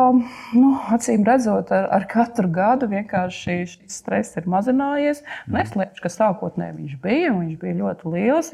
nu, 0.56 0.68
acīm 0.88 1.20
redzot, 1.28 1.68
ar, 1.76 1.84
ar 1.92 2.06
katru 2.08 2.48
gadu 2.48 2.86
vienkārši 2.88 3.56
šis 3.68 3.80
stress 3.92 4.38
ir 4.40 4.46
mazinājies. 4.48 5.18
Neslēpšu, 5.52 6.00
ka 6.00 6.08
sākotnēji 6.08 6.76
viņš 6.78 6.94
bija, 7.02 7.34
viņš 7.36 7.58
bija 7.60 7.76
ļoti 7.82 8.12
liels. 8.14 8.48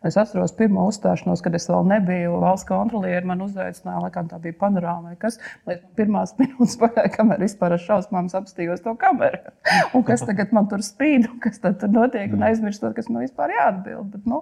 Es 0.00 0.16
atceros 0.16 0.54
pirmo 0.56 0.86
uzstāšanos, 0.88 1.42
kad 1.44 1.58
es 1.58 1.68
vēl 1.68 1.84
nebiju 1.90 2.38
valsts 2.40 2.64
kontrolieri. 2.70 3.28
Man 3.28 3.44
uzaicināja, 3.44 4.06
laikam 4.06 4.30
tā 4.30 4.38
bija 4.40 4.56
panorāma 4.62 5.12
vai 5.12 5.18
kas. 5.20 5.36
Līdz 5.68 5.82
pirmās 5.98 6.32
minūtes 6.40 6.78
pagāja, 6.80 7.12
kamēr 7.18 7.44
vispār 7.44 7.76
ar 7.76 7.82
šausmām 7.84 8.30
apstījos 8.40 8.80
to 8.86 8.94
kameru. 8.96 9.52
Un 9.92 10.06
kas 10.08 10.24
tagad 10.24 10.56
man 10.56 10.70
tur 10.72 10.80
spīd, 10.80 11.28
un 11.28 11.42
kas 11.44 11.60
tur 11.60 11.92
notiek, 11.92 12.32
un 12.32 12.48
aizmirstot, 12.48 12.96
kas 12.96 13.12
man 13.12 13.28
vispār 13.28 13.52
jāatbild. 13.58 14.08
Bet, 14.16 14.24
nu, 14.24 14.40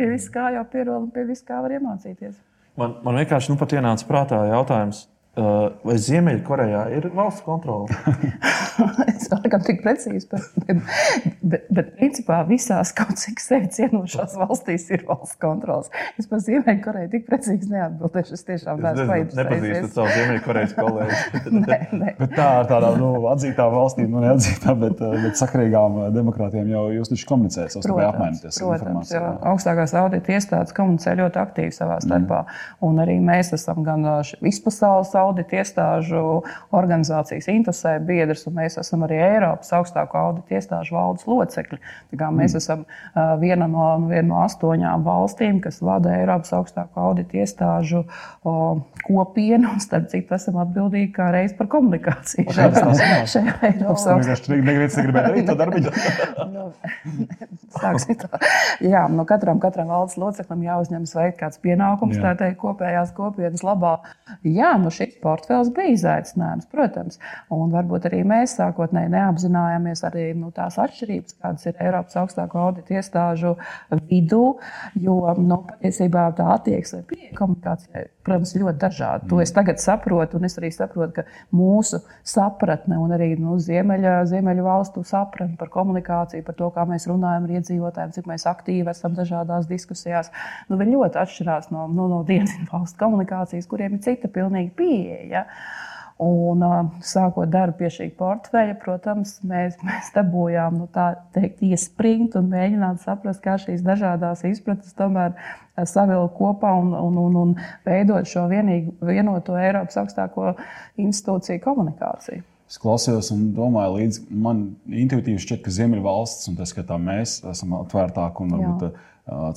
pie 0.00 0.08
viss 0.14 0.32
kā 0.32 0.48
jau 0.56 0.64
pierod, 0.72 1.10
un 1.10 1.12
pie 1.12 1.26
viss 1.28 1.44
kā 1.44 1.60
var 1.60 1.76
iemācīties. 1.76 2.40
Man, 2.80 2.96
man 3.04 3.18
vienkārši 3.20 3.52
nu, 3.52 3.58
pat 3.60 3.74
ienāca 3.76 4.06
prātā 4.08 4.38
jautājums, 4.48 5.04
vai 5.36 5.94
Ziemeļkorejā 5.96 6.82
ir 6.98 7.06
valsts 7.16 7.44
kontrole? 7.46 7.88
es 9.14 9.30
laikam 9.32 9.62
tik 9.64 9.80
precīzi, 9.84 10.26
bet, 10.28 10.82
bet, 11.40 11.68
bet 11.72 11.92
principā 11.96 12.42
visās 12.48 12.92
kaut 12.96 13.16
cik 13.20 13.40
sevi 13.40 13.70
cienošās 13.72 14.36
valstīs 14.40 14.88
ir 14.92 15.06
valsts 15.08 15.38
kontrols. 15.40 15.88
Es 16.20 16.28
par 16.28 16.42
Ziemeļkoreju 16.44 17.12
tik 17.14 17.24
precīzi 17.28 17.70
neatbildēšu. 17.72 18.36
Es 18.36 18.44
tiešām 18.48 18.82
neesmu 18.84 19.06
paīstējis. 19.08 19.38
Nepazīstu 19.40 19.92
savu 19.94 20.12
Ziemeļkorejas 20.18 20.76
kolēģi. 20.76 21.22
nē, 21.64 21.78
nē. 22.02 22.14
Bet 22.20 22.36
tā 22.36 22.48
ir 22.60 22.70
tāda 22.72 22.92
nu, 23.00 23.12
atzītā 23.32 23.68
valstī, 23.72 24.06
nu 24.10 24.24
neatzītā, 24.24 24.76
bet, 24.84 25.00
uh, 25.00 25.16
bet 25.24 25.40
sakarīgām 25.40 25.98
uh, 26.02 26.10
demokrātiem 26.14 26.68
jau 26.72 26.84
jūs 26.98 27.12
taču 27.12 27.28
komunicējat, 27.32 27.76
savstarpēji 27.76 28.08
apmainoties 28.10 28.60
protams, 28.62 29.12
jā, 29.12 29.22
augstākās 29.52 29.94
audita 29.98 30.36
iestādes 30.36 30.74
komunicē 30.76 31.14
ļoti 31.18 31.40
aktīvi 31.42 31.74
savā 31.76 31.98
starpā. 32.04 32.42
Mm. 32.44 32.86
Un 32.88 33.02
arī 33.02 33.16
mēs 33.24 33.52
esam 33.56 33.82
gan 33.86 34.06
vispasaules 34.42 35.12
audita 35.22 35.60
iestāžu 35.62 36.42
organizācijas 36.74 37.48
interesē 37.52 37.96
biedrs, 38.04 38.44
un 38.48 38.58
mēs 38.60 38.78
esam 38.82 39.06
arī 39.06 39.20
Eiropas 39.22 39.72
augstāko 39.78 40.18
audita 40.20 40.58
iestāžu 40.58 40.96
valdes 40.96 41.26
locekļi. 41.30 41.80
Mēs 42.12 42.54
mm. 42.54 42.60
esam 42.60 42.84
viena 43.42 43.68
no, 43.70 43.86
viena 44.10 44.28
no 44.28 44.40
astoņām 44.44 45.06
valstīm, 45.06 45.60
kas 45.64 45.80
vada 45.84 46.14
Eiropas 46.18 46.52
augstāko 46.56 47.06
audita 47.08 47.40
iestāžu 47.42 48.04
kopienu, 48.42 49.74
un 49.74 49.82
starp 49.82 50.10
citu 50.12 50.36
esam 50.36 50.60
atbildīgi 50.62 51.12
kā 51.16 51.30
reiz 51.34 51.56
par 51.58 51.70
komunikāciju. 51.72 52.48
Šajā 52.52 53.56
Eiropas 53.70 54.08
augstākajā 54.14 55.46
to 55.48 55.58
darbiņu. 55.58 55.92
nu, 56.54 56.68
Sāksim 57.72 58.18
tā. 58.20 58.40
Jā, 58.84 59.04
no 59.12 59.24
katram, 59.28 59.60
katram 59.62 59.90
valdes 59.92 60.18
loceklim 60.20 60.64
jāuzņemas 60.66 61.14
veikt 61.18 61.38
kāds 61.40 61.60
pienākums, 61.62 62.18
Jā. 62.18 62.32
tā 62.32 62.44
teikt, 62.44 62.58
kopējās 62.62 63.14
kopienas 63.16 63.64
labā. 63.66 63.96
Jā, 64.46 64.74
nu 64.80 64.92
šis 65.12 65.20
portfels 65.22 65.70
bija 65.74 65.92
izaicinājums, 65.92 66.68
protams. 66.72 67.18
Un 67.52 67.72
varbūt 67.72 68.08
arī 68.08 68.22
mēs 68.28 68.56
sākotnēji 68.58 69.12
neapzinājāmies 69.12 70.04
arī 70.08 70.26
nu, 70.38 70.50
tās 70.54 70.78
atšķirības, 70.80 71.36
kādas 71.42 71.66
ir 71.68 71.80
Eiropas 71.80 72.16
augstāko 72.22 72.60
audita 72.66 72.96
iestāžu 72.96 73.56
vidū, 74.08 74.58
jo 74.94 75.18
nu, 75.38 75.62
patiesībā 75.68 76.30
tā 76.38 76.48
attieksme 76.56 77.02
pie 77.08 77.32
komunikācijai, 77.38 78.08
protams, 78.26 78.54
ļoti 78.58 78.78
dažāda. 78.82 79.28
To 79.30 79.40
es 79.42 79.52
tagad 79.54 79.80
saprotu, 79.82 80.38
un 80.38 80.46
es 80.48 80.56
arī 80.60 80.70
saprotu, 80.74 81.20
ka 81.20 81.24
mūsu 81.54 82.02
sapratne 82.26 82.98
un 83.02 83.14
arī 83.16 83.32
nu, 83.40 83.58
ziemeļa, 83.62 84.16
ziemeļu 84.30 84.66
valstu 84.66 85.04
sapratne 85.06 85.58
par 85.60 85.72
komunikāciju, 85.74 86.44
par 86.46 86.58
to, 86.58 86.70
kā 86.74 86.86
mēs 86.88 87.08
runājam 87.10 87.48
ar 87.48 87.54
iedzīvotājiem, 87.58 88.14
cik 88.16 88.30
mēs 88.30 88.46
aktīvi 88.50 88.92
esam 88.92 89.16
dažādās 89.18 89.68
diskusijās, 89.70 90.32
nu, 90.70 90.80
ļoti 90.80 91.22
atšķirās 91.22 91.70
no, 91.74 91.86
no, 91.90 92.08
no 92.10 92.22
dienas 92.28 92.54
valstu 92.72 93.02
komunikācijas, 93.02 93.70
kuriem 93.70 93.98
ir 93.98 94.04
cita 94.06 94.30
pilnīga 94.32 94.76
pieeja. 94.78 95.46
Un, 96.22 96.62
sākot 97.02 97.50
darbu 97.50 97.80
pie 97.80 97.88
šī 97.90 98.06
portfeļa, 98.18 98.76
protams, 98.82 99.38
mēs, 99.48 99.78
mēs 99.88 100.12
dabūjām 100.14 100.78
nu, 100.82 100.86
teikt, 101.34 101.64
iespringt 101.66 102.36
un 102.38 102.50
mēģināt 102.52 103.02
saprast, 103.02 103.42
kā 103.42 103.56
šīs 103.58 103.82
dažādas 103.86 104.44
izpratnes 104.46 104.94
tomēr 104.98 105.34
savilkt 105.88 106.36
kopā 106.38 106.70
un, 106.78 106.92
un, 106.94 107.18
un, 107.18 107.36
un 107.42 107.54
veidot 107.88 108.28
šo 108.28 108.46
vienīgu, 108.52 108.94
vienoto 109.08 109.56
Eiropas 109.58 109.98
augstāko 110.02 110.54
institūciju 111.00 111.62
komunikāciju. 111.64 112.44
Es 112.72 112.78
klausījos 112.80 113.28
un 113.34 113.50
domāju, 113.56 113.98
līdz 113.98 114.18
man 114.30 114.62
intuitīvi 114.88 115.40
šķiet, 115.42 115.60
ka 115.64 115.72
Ziemeļvalstis 115.74 116.48
un 116.48 116.54
tas, 116.56 116.70
ka 116.72 116.84
tā 116.88 116.96
mēs 116.96 117.40
esam 117.50 117.74
atvērtāki 117.82 118.46
un 118.46 118.54
varbūt 118.54 118.84
uh, 118.86 118.94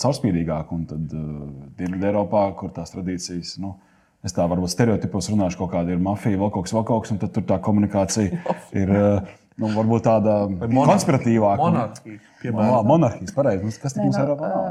caurspīdīgāki, 0.01 0.75
un 0.75 0.81
tad 0.89 1.13
uh, 1.15 1.29
Dienvidu 1.77 2.09
Eiropā, 2.09 2.49
kur 2.59 2.73
tās 2.75 2.91
tradīcijas. 2.91 3.53
Nu, 3.63 3.77
es 4.25 4.35
tā 4.35 4.45
varbūt 4.49 4.73
stereotipos 4.73 5.29
runāšu, 5.31 5.59
kaut 5.61 5.73
kāda 5.75 5.93
ir 5.95 6.01
mafija, 6.01 6.39
vēl 6.41 6.51
kaut 6.53 6.67
kas, 6.67 6.75
vēl 6.75 6.87
kaut 6.87 7.05
kas, 7.05 7.13
un 7.15 7.21
tad 7.21 7.33
tur 7.35 7.45
tā 7.47 7.59
komunikācija 7.63 8.55
ir 8.81 8.91
uh, 8.95 9.35
nu, 9.61 9.69
varbūt 9.75 10.07
tāda 10.07 10.41
konspiratīvāka. 10.73 11.61
Monarhija. 11.61 12.83
Monarhijas, 12.85 13.33
pareizi. 13.35 13.71
Kas 13.79 13.95
tas 13.95 14.01
mums 14.01 14.19
Eiropā 14.19 14.51
nav? 14.51 14.67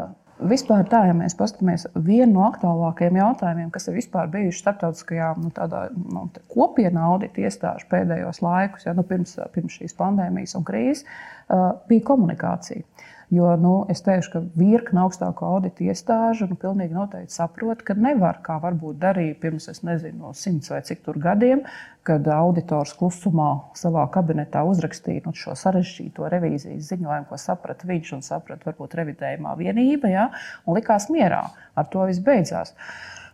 Vispār 0.50 0.82
tā, 0.90 1.04
ja 1.06 1.14
mēs 1.14 1.36
paskatāmies, 1.38 1.84
viena 1.94 2.26
no 2.32 2.42
aktuālākajiem 2.48 3.20
jautājumiem, 3.20 3.68
kas 3.72 3.86
ir 3.86 3.94
vispār 4.00 4.26
bijuši 4.32 4.64
starptautiskajā 4.64 5.28
nu, 5.38 5.52
tādā, 5.54 5.84
nu, 5.94 6.24
kopienā 6.50 7.04
audita 7.12 7.44
iestāžu 7.44 7.86
pēdējos 7.92 8.42
laikus, 8.42 8.88
ja, 8.88 8.96
nu, 8.98 9.04
pirms, 9.06 9.36
pirms 9.54 9.78
šīs 9.78 9.94
pandēmijas 9.94 10.56
un 10.58 10.66
krīzes, 10.66 11.04
uh, 11.06 11.78
bija 11.86 12.02
komunikācija. 12.10 12.82
Jo 13.32 13.54
nu, 13.56 13.72
es 13.88 14.02
teikšu, 14.04 14.30
ka 14.32 14.42
virkne 14.58 15.00
augstāko 15.04 15.46
audita 15.54 15.86
iestāžu 15.86 16.48
nu, 16.50 16.58
pilnīgi 16.60 16.96
noteikti 16.96 17.32
saprot, 17.32 17.80
ka 17.86 17.96
nevar, 17.96 18.42
kā 18.44 18.58
varbūt 18.60 18.98
darīja 19.00 19.38
pirms, 19.40 19.70
es 19.72 19.80
nezinu, 19.86 20.18
no 20.26 20.34
simts 20.36 20.72
vai 20.72 20.82
cik 20.84 21.00
tur 21.06 21.18
gadiem, 21.22 21.64
kad 22.04 22.28
auditors 22.28 22.92
klusumā 22.98 23.48
savā 23.78 24.04
kabinetā 24.12 24.60
uzrakstīja 24.68 25.24
nu, 25.24 25.32
šo 25.38 25.56
sarežģīto 25.56 26.28
revīzijas 26.34 26.92
ziņojumu, 26.92 27.30
ko 27.30 27.40
saprata 27.40 27.88
viņš 27.88 28.12
un 28.18 28.22
saprata 28.26 28.68
varbūt 28.68 28.98
revidējumā 29.00 29.56
vienība, 29.60 30.12
ja, 30.12 30.28
un 30.66 30.78
likās 30.78 31.08
mierā. 31.12 31.46
Ar 31.74 31.88
to 31.90 32.04
viss 32.10 32.22
beidzās. 32.24 32.76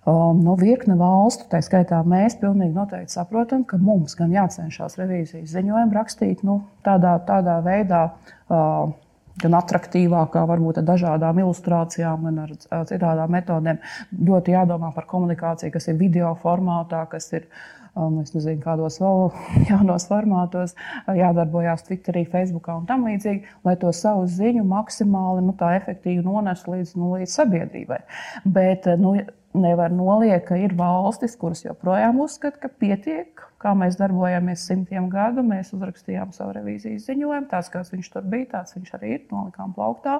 Um, 0.08 0.38
no 0.46 0.54
virkne 0.56 0.94
valstu, 0.96 1.44
tā 1.50 1.58
skaitā 1.60 1.98
mēs, 2.08 2.38
pilnīgi 2.40 2.72
noteikti 2.72 3.18
saprotam, 3.18 3.66
ka 3.68 3.76
mums 3.76 4.14
gan 4.16 4.32
jācenšas 4.32 4.96
revīzijas 4.96 5.50
ziņojumu 5.52 5.98
rakstīt 5.98 6.46
nu, 6.46 6.62
tādā, 6.86 7.18
tādā 7.26 7.58
veidā. 7.66 8.06
Uh, 8.48 8.94
gan 9.42 9.56
attraktīvākā, 9.60 10.44
varbūt 10.50 10.80
ar 10.80 10.88
dažādām 10.92 11.42
ilustrācijām, 11.42 12.28
gan 12.28 12.40
ar 12.44 12.54
citām 12.88 13.34
metodēm. 13.34 13.82
Ļoti 14.30 14.56
jādomā 14.56 14.92
par 14.96 15.08
komunikāciju, 15.10 15.74
kas 15.74 15.90
ir 15.90 16.00
video 16.00 16.32
formātā, 16.42 17.04
kas 17.10 17.32
ir. 17.36 17.50
Um, 17.98 18.20
es 18.22 18.30
nezinu, 18.30 18.60
kādos 18.62 19.00
vēl 19.02 19.32
jaunos 19.66 20.04
formātos 20.06 20.76
jādarbojās 21.10 21.82
Twitterī, 21.88 22.22
Facebookā 22.30 22.76
un 22.78 22.84
tam 22.86 23.02
līdzīgi, 23.08 23.56
lai 23.66 23.74
to 23.82 23.90
savu 23.90 24.28
ziņu 24.30 24.62
maksimāli 24.70 25.42
nu, 25.42 25.56
efektīvi 25.58 26.22
nonestu 26.22 26.76
līdz, 26.76 26.92
nu, 26.94 27.10
līdz 27.16 27.34
sabiedrībai. 27.34 27.98
Bet 28.46 28.86
nu, 29.02 29.16
nevar 29.56 29.92
noliekt, 29.94 30.48
ka 30.50 30.58
ir 30.60 30.76
valstis, 30.78 31.36
kuras 31.40 31.64
joprojām 31.64 32.20
uzskata, 32.22 32.60
ka 32.62 32.72
pietiek 32.80 33.50
kā 33.60 33.72
mēs 33.76 33.98
darbojāmies 34.00 34.64
simtiem 34.68 35.08
gadu. 35.12 35.44
Mēs 35.46 35.72
uzrakstījām 35.76 36.32
savu 36.36 36.54
revīzijas 36.56 37.06
ziņojumu. 37.08 37.48
Tāds, 37.50 37.70
kāds 37.72 37.92
viņš 37.92 38.10
tur 38.14 38.26
bija, 38.32 38.48
tāds 38.54 38.76
viņš 38.76 38.94
arī 38.96 39.14
ir. 39.16 39.26
Nolikām 39.32 39.74
plauktā. 39.76 40.18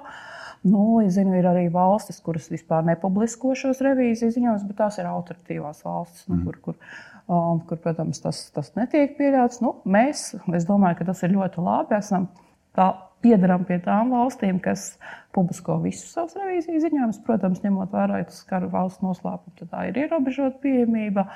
Nu, 0.67 0.83
es 1.01 1.15
zinu, 1.17 1.33
ir 1.39 1.47
arī 1.49 1.65
valstis, 1.73 2.21
kuras 2.23 2.51
vispār 2.51 2.85
nepublisko 2.87 3.55
šos 3.57 3.81
revīzijas 3.85 4.37
ziņojumus, 4.37 4.67
bet 4.69 4.79
tās 4.83 4.99
ir 5.01 5.09
autoritīvās 5.09 5.81
valstis, 5.87 6.27
nu, 6.29 6.41
kur, 6.45 6.59
kur, 6.67 6.77
um, 7.25 7.63
kur, 7.67 7.81
protams, 7.81 8.21
tas, 8.21 8.43
tas 8.53 8.71
netiek 8.77 9.17
pieļauts. 9.17 9.63
Nu, 9.65 9.75
mēs, 9.89 10.31
es 10.57 10.69
domāju, 10.69 11.01
ka 11.01 11.11
tas 11.11 11.25
ir 11.25 11.33
ļoti 11.33 11.65
labi. 11.65 11.97
Esam 11.97 12.29
tā, 12.77 12.91
piedaram 13.21 13.65
pie 13.67 13.79
tām 13.83 14.13
valstīm, 14.15 14.59
kas 14.63 14.95
publisko 15.35 15.77
visus 15.83 16.13
savus 16.15 16.37
revīzijas 16.39 16.85
ziņojumus. 16.87 17.23
Protams, 17.25 17.63
ņemot 17.65 17.91
vērā, 17.93 18.21
ka 18.21 18.31
tas 18.31 18.45
kara 18.49 18.69
valsts 18.71 19.03
noslēpums, 19.05 19.57
tad 19.59 19.73
tā 19.73 19.89
ir 19.89 19.99
ierobežota 20.05 20.57
pieejamība. 20.63 21.27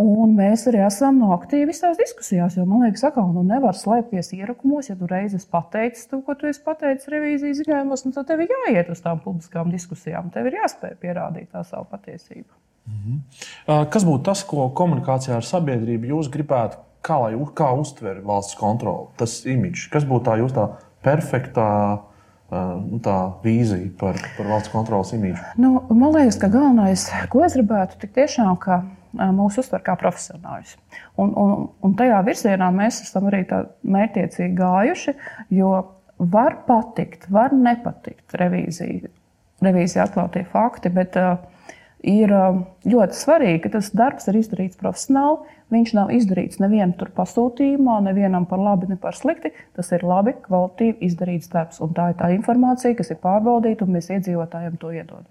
Un 0.00 0.32
mēs 0.38 0.64
arī 0.70 0.80
esam 0.86 1.18
no 1.20 1.34
aktīvi 1.34 1.68
visās 1.68 1.98
diskusijās. 2.00 2.56
Jo, 2.56 2.64
man 2.68 2.86
liekas, 2.86 3.04
ka 3.12 3.24
nu 3.28 3.42
nevar 3.44 3.76
slēpties 3.76 4.32
ierakumos. 4.38 4.88
Ja 4.88 4.96
tu 4.96 5.08
reizes 5.10 5.44
pateici 5.44 6.06
to, 6.08 6.22
ko 6.24 6.32
tu 6.38 6.48
esi 6.48 6.62
pateicis 6.64 7.10
revīzijas 7.12 7.60
ziņojumos, 7.60 8.06
nu, 8.06 8.14
tad 8.16 8.30
tev 8.30 8.40
ir 8.40 8.54
jāiet 8.56 8.88
uz 8.94 9.04
tām 9.04 9.20
publiskām 9.20 9.68
diskusijām. 9.74 10.32
Tev 10.32 10.48
ir 10.48 10.62
jāspēj 10.62 10.96
pierādīt 11.02 11.52
tā 11.52 11.60
savu 11.68 11.84
patiesību. 11.92 12.48
Mhm. 12.88 13.20
Kas 13.92 14.08
būtu 14.08 14.24
tas, 14.30 14.40
ko 14.48 14.70
komunikācijā 14.74 15.36
ar 15.36 15.46
sabiedrību 15.46 16.08
jūs 16.16 16.32
gribētu, 16.32 16.80
kā, 17.06 17.18
lai, 17.24 17.34
kā 17.58 17.72
uztver 17.78 18.22
valsts 18.26 18.56
kontroli, 18.58 19.10
tas 19.20 19.40
imidžs? 19.48 19.88
Kas 19.92 20.06
būtu 20.08 20.26
tā 20.30 20.38
jūsu 20.42 20.58
tā 20.58 20.70
perfektā? 21.04 21.68
Nu, 22.52 22.98
tā 23.00 23.14
vīzija 23.40 23.94
par, 23.96 24.18
par 24.36 24.48
valsts 24.50 24.68
kontrolas 24.74 25.14
imīģu? 25.16 25.54
Nu, 25.56 25.70
man 25.88 26.10
liekas, 26.12 26.36
ka 26.36 26.50
galvenais, 26.52 27.06
ko 27.32 27.46
es 27.46 27.54
gribētu, 27.56 27.96
ir 28.04 28.10
tiešām, 28.12 28.58
ka 28.60 28.82
mūs 29.32 29.56
uztver 29.62 29.80
kā 29.86 29.94
profesionāļus. 29.96 30.74
Un, 31.16 31.32
un, 31.32 31.54
un 31.80 31.94
tajā 31.96 32.18
virzienā 32.26 32.68
mēs 32.76 33.00
esam 33.06 33.30
arī 33.30 33.46
mērķiecīgi 33.48 34.52
gājuši, 34.58 35.14
jo 35.56 35.72
var 36.32 36.58
patikt, 36.66 37.24
var 37.32 37.56
nepatikt 37.56 38.36
revīzija, 38.36 39.08
revīzija 39.64 40.06
atklātie 40.06 40.44
fakti, 40.52 40.92
bet 40.92 41.16
uh, 41.16 41.40
ir 42.06 42.32
uh, 42.34 42.62
ļoti 42.88 43.18
svarīgi, 43.18 43.62
ka 43.64 43.72
tas 43.76 43.90
darbs 43.96 44.28
ir 44.30 44.38
izdarīts 44.40 44.80
profesionāli. 44.80 45.58
Viņš 45.72 45.92
nav 45.96 46.10
izdarīts 46.12 46.60
nevienam 46.60 46.92
pasūtījumā, 47.16 47.98
nevienam 48.04 48.44
par 48.48 48.60
labi, 48.60 48.90
ne 48.90 48.98
par 49.00 49.16
slikti. 49.16 49.54
Tas 49.76 49.88
ir 49.96 50.04
labi, 50.04 50.34
kvalitatīvi 50.44 51.08
izdarīts 51.08 51.52
darbs. 51.52 51.80
Un 51.84 51.94
tā 51.96 52.10
ir 52.12 52.18
tā 52.20 52.32
informācija, 52.36 52.96
kas 52.98 53.14
ir 53.14 53.22
pārbaudīta, 53.22 53.86
un 53.86 53.96
mēs 53.96 54.10
iedzīvotājiem 54.12 54.76
to 54.82 54.92
iedodam. 54.92 55.30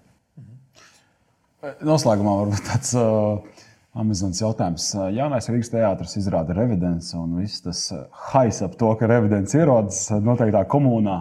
Noslēgumā 1.86 2.40
varbūt 2.40 2.66
tāds. 2.72 2.96
Uh 2.98 3.68
Amazonas 3.92 4.38
jautājums. 4.40 4.86
Jaunais 5.12 5.50
Rīgas 5.52 5.68
teātris 5.68 6.16
izrāda 6.16 6.54
revidents, 6.56 7.10
un 7.12 7.34
viss 7.36 7.60
tas 7.60 7.82
hais 8.30 8.62
ap 8.64 8.78
to, 8.80 8.88
ka 8.96 9.08
revidents 9.10 9.52
ierodas 9.52 10.06
noteiktā 10.24 10.62
komunā, 10.72 11.18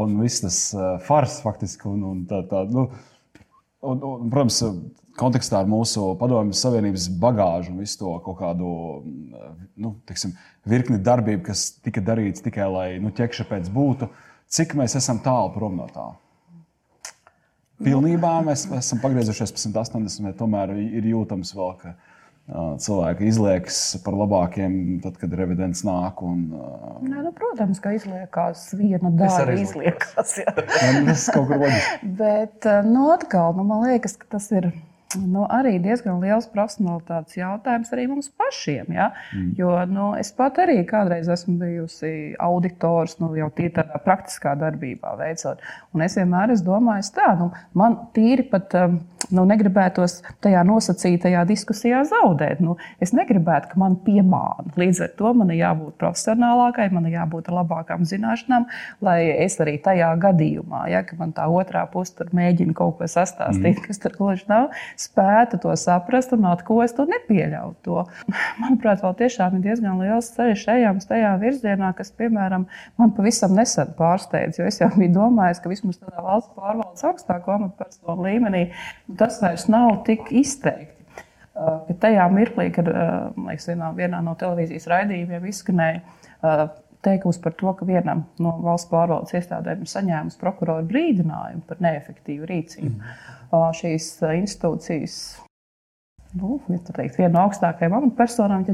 un 0.00 0.14
viss 0.22 0.40
tas 0.40 0.60
fars 1.04 1.42
faktiski. 1.44 1.90
Un, 1.90 2.06
un 2.08 2.22
tā, 2.30 2.40
tā, 2.48 2.64
nu, 2.72 2.86
un, 3.84 4.00
un, 4.08 4.30
protams, 4.32 4.60
kontekstā 5.18 5.60
ar 5.62 5.70
mūsu 5.70 6.14
padomju 6.18 6.56
savienības 6.58 7.06
bagāžu 7.22 7.72
un 7.72 7.82
visu 7.84 8.00
to 8.00 8.14
kaut 8.24 8.38
kādu 8.40 8.70
nu, 9.04 9.94
tiksim, 10.08 10.34
virkni 10.68 10.98
darbību, 10.98 11.44
kas 11.46 11.68
tika 11.84 12.02
darīts 12.04 12.42
tikai 12.44 12.66
lai 12.70 12.88
nu, 13.02 13.12
ķekša 13.14 13.46
pēc 13.50 13.70
būtu, 13.74 14.10
cik 14.50 14.74
mēs 14.78 14.96
esam 14.98 15.22
tālu 15.24 15.52
prom 15.54 15.78
no 15.78 15.86
tā? 15.92 16.08
Pilnībā 17.84 18.36
mēs 18.46 18.68
esam 18.74 19.00
pagriezušies 19.02 19.52
pa 19.52 19.60
180, 19.60 20.26
vai 20.28 20.34
tomēr 20.38 20.74
ir 20.78 21.06
jūtams 21.10 21.50
vēl, 21.56 21.72
ka 21.80 21.94
uh, 21.94 22.10
cilvēki 22.52 23.28
izliekas 23.30 23.78
par 24.04 24.16
labākiem, 24.18 24.74
tad, 25.04 25.16
kad 25.20 25.32
revidents 25.38 25.84
nāk. 25.86 26.20
Un, 26.24 26.42
uh, 26.52 26.96
Nē, 27.04 27.22
nu, 27.24 27.32
protams, 27.36 27.80
ka 27.80 27.94
izliekās 27.96 28.66
viena 28.76 29.12
daļa. 29.16 29.58
Izliekās, 29.64 30.34
tas 30.44 31.28
kaut 31.32 31.48
kur 31.48 31.62
loģiski. 31.62 32.10
Bet, 32.20 32.68
nu, 32.88 33.08
atkal, 33.14 33.56
nu, 33.56 33.64
man 33.68 33.86
liekas, 33.88 34.18
ka 34.20 34.28
tas 34.36 34.50
ir 34.52 34.74
nu, 35.20 35.44
arī 35.52 35.76
diezgan 35.82 36.18
liels 36.22 36.46
profesionālitātes 36.52 37.36
jautājums 37.38 37.92
arī 37.94 38.06
mums 38.10 38.30
pašiem. 38.38 38.90
Ja? 38.94 39.10
Mm. 39.34 39.50
Jo 39.58 39.74
nu, 39.90 40.10
es 40.18 40.32
pat 40.36 40.58
arī 40.64 40.80
kādreiz 40.88 41.28
esmu 41.30 41.56
bijusi 41.60 42.12
auditors, 42.42 43.16
nu, 43.22 43.30
jau 43.38 43.50
tādā 43.54 44.00
praktiskā 44.04 44.54
darbībā 44.60 45.14
veicot. 45.20 45.62
Un 45.94 46.04
es 46.06 46.18
vienmēr 46.18 46.54
esmu 46.54 46.72
domājis, 46.72 47.12
tā, 47.16 47.34
nu, 47.40 47.50
man 47.78 47.98
tīri 48.16 48.46
pat 48.50 48.74
um, 48.80 49.00
nu, 49.34 49.44
negribētos 49.48 50.18
tajā 50.44 50.64
nosacītajā 50.66 51.44
diskusijā 51.48 52.02
zaudēt. 52.08 52.60
Nu, 52.64 52.76
es 53.02 53.14
negribētu, 53.16 53.72
ka 53.72 53.80
man 53.80 53.96
piemāna. 54.04 54.74
Līdz 54.80 55.02
ar 55.06 55.12
to 55.18 55.32
man 55.38 55.52
ir 55.54 55.62
jābūt 55.62 55.96
profesionālākai, 56.00 56.90
man 56.94 57.08
ir 57.08 57.18
jābūt 57.18 57.50
labākām 57.54 58.04
zināšanām, 58.08 58.66
lai 59.04 59.18
es 59.46 59.58
arī 59.62 59.76
tajā 59.82 60.10
gadījumā, 60.22 60.84
ja 60.92 61.04
man 61.18 61.34
tā 61.36 61.46
otrā 61.50 61.84
puse 61.90 62.26
mēģina 62.34 62.74
kaut 62.76 62.98
ko 62.98 63.08
sastāstīt, 63.10 63.78
mm. 63.78 63.84
kas 63.86 64.02
tur 64.02 64.14
gluži 64.18 64.48
nav 64.50 64.70
spētu 65.00 65.60
to 65.62 65.74
saprast 65.78 66.34
un 66.36 66.46
atkost 66.50 67.00
un 67.02 67.10
nepieļaut 67.14 67.78
to. 67.86 68.04
Manuprāt, 68.62 69.02
vēl 69.04 69.16
tiešām 69.22 69.58
ir 69.58 69.64
diezgan 69.68 70.00
liels 70.02 70.30
ceļš 70.36 70.66
ejams 70.74 71.08
tajā 71.10 71.34
virzienā, 71.42 71.92
kas, 71.96 72.12
piemēram, 72.18 72.66
man 73.00 73.14
pavisam 73.16 73.54
nesen 73.56 73.94
pārsteidz. 73.98 74.60
Jo 74.60 74.68
es 74.68 74.80
jau 74.82 74.90
biju 74.94 75.12
domājis, 75.16 75.62
ka 75.62 75.72
vismaz 75.72 76.00
tādā 76.00 76.24
valsts 76.24 76.54
pārvaldes 76.56 77.06
augstākā 77.08 77.58
amatpersonu 77.58 78.28
līmenī 78.28 78.64
tas 79.18 79.40
vairs 79.42 79.68
nav 79.72 80.02
tik 80.08 80.30
izteikti. 80.34 80.92
Uh, 81.54 81.84
tajā 82.02 82.24
mirklī, 82.34 82.70
kad 82.74 82.88
liekas, 82.90 83.68
vienā, 83.70 83.92
vienā 83.94 84.22
no 84.26 84.34
televīzijas 84.38 84.88
raidījumiem 84.90 85.44
izskanēja 85.52 86.00
uh, 86.00 86.64
teikums 87.04 87.38
par 87.38 87.54
to, 87.54 87.70
ka 87.78 87.86
vienam 87.86 88.24
no 88.42 88.56
valsts 88.64 88.90
pārvaldes 88.90 89.36
iestādēm 89.38 89.84
ir 89.84 89.90
saņēmis 89.92 90.40
prokurora 90.40 90.82
brīdinājumu 90.88 91.62
par 91.68 91.82
neefektīvu 91.84 92.50
rīcību. 92.50 92.94
Mm 92.96 93.40
šīs 93.74 94.18
institūcijas 94.34 95.16
nu, 96.34 96.58
teikt, 96.66 97.18
viena 97.18 97.32
no 97.36 97.42
augstākajām 97.46 97.98
amatpersonām. 98.00 98.64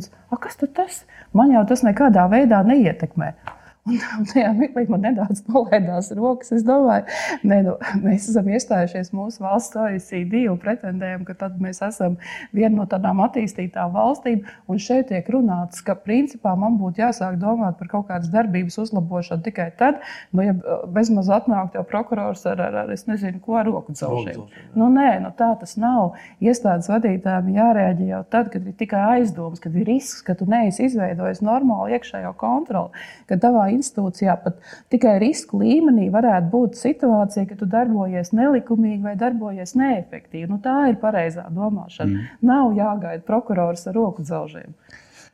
Kas 0.41 0.57
tas? 0.61 1.03
Man 1.37 1.53
jau 1.53 1.65
tas 1.69 1.85
nekādā 1.85 2.25
veidā 2.33 2.63
neietekmē. 2.65 3.35
Un, 3.89 3.97
tajā 4.29 4.51
mirklī 4.59 4.85
man 4.93 5.01
nedaudz 5.07 5.41
nolaidās 5.49 6.11
rokas. 6.17 6.51
Es 6.53 6.65
domāju, 6.67 7.07
ne, 7.49 7.61
nu, 7.65 7.77
mēs 8.05 8.29
esam 8.29 8.49
iestājušies 8.53 9.09
mūsu 9.17 9.41
valsts 9.41 9.79
OECD 9.81 10.45
un 10.53 10.59
pretendējam, 10.61 11.25
ka 11.25 11.49
mēs 11.63 11.81
esam 11.87 12.19
viena 12.57 12.75
no 12.75 12.87
tādām 12.91 13.23
attīstītām 13.25 13.95
valstīm. 13.95 14.43
Un 14.71 14.83
šeit 14.83 15.09
tiek 15.09 15.27
runāts, 15.33 15.81
ka 15.87 15.97
principā 15.97 16.53
man 16.61 16.77
būtu 16.81 17.01
jāsāk 17.01 17.39
domāt 17.41 17.79
par 17.81 17.89
kaut 17.95 18.09
kādas 18.11 18.29
darbības 18.33 18.77
uzlabošanu 18.85 19.47
tikai 19.49 19.71
tad, 19.81 20.03
nu, 20.37 20.45
ja 20.45 20.55
bezmaz 20.93 21.31
atnāk 21.33 21.73
tev 21.73 21.89
prokurors 21.89 22.45
ar, 22.51 22.61
ar, 22.61 22.83
ar 22.85 22.93
es 22.93 23.07
nezinu, 23.09 23.41
ko 23.45 23.57
ar 23.63 23.69
roku 23.71 23.97
celšanu. 23.97 24.47
Nu, 24.77 24.91
nē, 24.93 25.15
nu, 25.25 25.33
tā 25.37 25.55
tas 25.61 25.77
nav. 25.81 26.19
Iestādes 26.45 26.91
vadītājiem 26.93 27.57
jārēģē 27.57 28.11
jau 28.13 28.23
tad, 28.29 28.53
kad 28.53 28.69
ir 28.69 28.77
tikai 28.77 29.03
aizdomas, 29.17 29.63
kad 29.63 29.75
ir 29.77 29.89
risks, 29.89 30.21
ka 30.27 30.37
tu 30.37 30.49
neesi 30.51 30.85
izveidojis 30.91 31.41
normālu 31.45 31.97
iekšējo 31.97 32.37
kontroli. 32.41 33.09
Institūcijā 33.81 34.37
pat 34.45 34.61
tikai 34.93 35.17
risku 35.23 35.61
līmenī 35.63 36.09
varētu 36.13 36.51
būt 36.53 36.79
situācija, 36.81 37.49
ka 37.51 37.59
tu 37.61 37.69
darbojies 37.71 38.35
nelikumīgi 38.37 39.03
vai 39.05 39.17
darbojies 39.21 39.77
neefektīvi. 39.81 40.49
Nu, 40.53 40.61
tā 40.63 40.91
ir 40.93 41.01
pareizā 41.03 41.49
domāšana. 41.55 42.11
Mm. 42.11 42.43
Nav 42.53 42.75
jāgaida 42.79 43.25
prokurors 43.27 43.87
ar 43.91 43.97
roku 43.99 44.27
dzelžiem. 44.27 44.77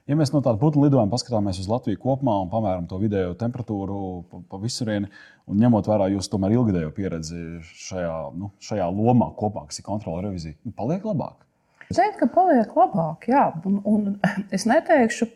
Ja 0.06 0.14
mēs 0.14 0.30
no 0.30 0.38
tāda 0.38 0.60
putnu 0.60 0.84
lidojuma 0.84 1.10
paskatāmies 1.10 1.58
uz 1.58 1.66
Latviju 1.66 1.98
kopumā 1.98 2.36
un 2.44 2.50
pamēram 2.50 2.84
to 2.86 2.98
vidējo 3.00 3.32
temperatūru 3.40 3.96
pa, 4.30 4.38
pa 4.52 4.60
visurieni, 4.62 5.10
un 5.50 5.58
ņemot 5.58 5.88
vērā 5.90 6.06
jūsu 6.12 6.30
tomēr 6.30 6.54
ilgadējo 6.54 6.92
pieredzi 6.94 7.40
šajā, 7.88 8.14
nu, 8.38 8.52
šajā 8.62 8.86
lomā 8.94 9.32
kopā, 9.40 9.64
kas 9.66 9.82
ir 9.82 9.86
kontrola 9.88 10.22
revizija, 10.28 10.54
nu, 10.62 10.70
paliek 10.78 11.02
labāk. 11.10 11.42
Teiktu, 11.90 12.20
ka 12.22 12.30
paliek 12.34 12.78
labāk, 12.78 13.26
jā, 13.30 13.48
un, 13.66 13.80
un 13.82 14.06
es 14.54 14.66
neteikšu, 14.70 15.28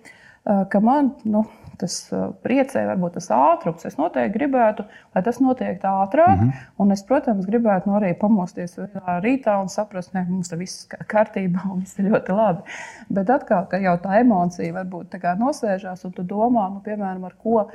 ka 0.71 0.83
man. 0.83 1.17
Nu, 1.27 1.45
tas 1.81 1.95
priecē, 2.45 2.83
varbūt 2.89 3.17
tas 3.19 3.29
ātrums. 3.35 3.87
Es 3.89 3.97
noteikti 3.99 4.39
gribētu, 4.39 4.85
lai 5.15 5.23
tas 5.27 5.41
notiek 5.43 5.83
ātrāk. 5.83 6.37
Mm 6.37 6.49
-hmm. 6.49 6.67
Un 6.85 6.93
es, 6.93 7.03
protams, 7.03 7.47
gribētu 7.47 7.91
nu, 7.91 7.97
arī 7.99 8.13
pamosties 8.19 8.77
rītā 9.25 9.61
un 9.63 9.69
saprast, 9.69 10.13
ka 10.13 10.25
mums 10.29 10.53
viss 10.53 10.87
ir 10.93 11.07
kārtībā 11.07 11.73
un 11.73 11.81
viss 11.81 11.99
ir 11.99 12.11
ļoti 12.11 12.37
labi. 12.37 12.63
Bet 13.09 13.31
atkal, 13.31 13.67
ka 13.67 13.77
jau 13.77 13.97
tā 13.97 14.21
emocija 14.21 14.73
varbūt 14.73 15.09
tā 15.15 15.37
nosēžās 15.39 16.05
un 16.05 16.13
tu 16.13 16.23
domā, 16.23 16.69
nu, 16.71 16.81
piemēram, 16.85 17.25
ar 17.25 17.35
ko. 17.43 17.69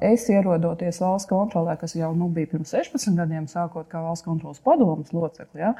Es 0.00 0.28
ierodoties 0.30 1.00
valsts 1.00 1.28
kontrolē, 1.28 1.76
kas 1.76 1.94
jau 1.94 2.14
nu, 2.14 2.28
bija 2.28 2.46
pirms 2.46 2.72
16 2.74 3.16
gadiem, 3.16 3.46
sākot 3.46 3.88
kā 3.88 4.00
valsts 4.02 4.24
kontrolas 4.24 4.60
padomus 4.60 5.12
locekli. 5.12 5.60
Ja? 5.60 5.74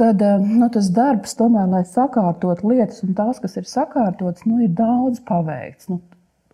tad 0.00 0.22
nu, 0.44 0.68
tas 0.72 0.88
darbs, 0.96 1.34
tomēr, 1.36 1.68
lai 1.68 1.82
sakārtotu 1.88 2.70
lietas, 2.72 3.02
un 3.04 3.14
tās, 3.18 3.40
kas 3.42 3.58
ir 3.60 3.68
sakārtotas, 3.68 4.46
nu, 4.48 4.60
ir 4.64 4.72
daudz 4.76 5.20
paveikts. 5.28 5.90
Nu, 5.92 6.00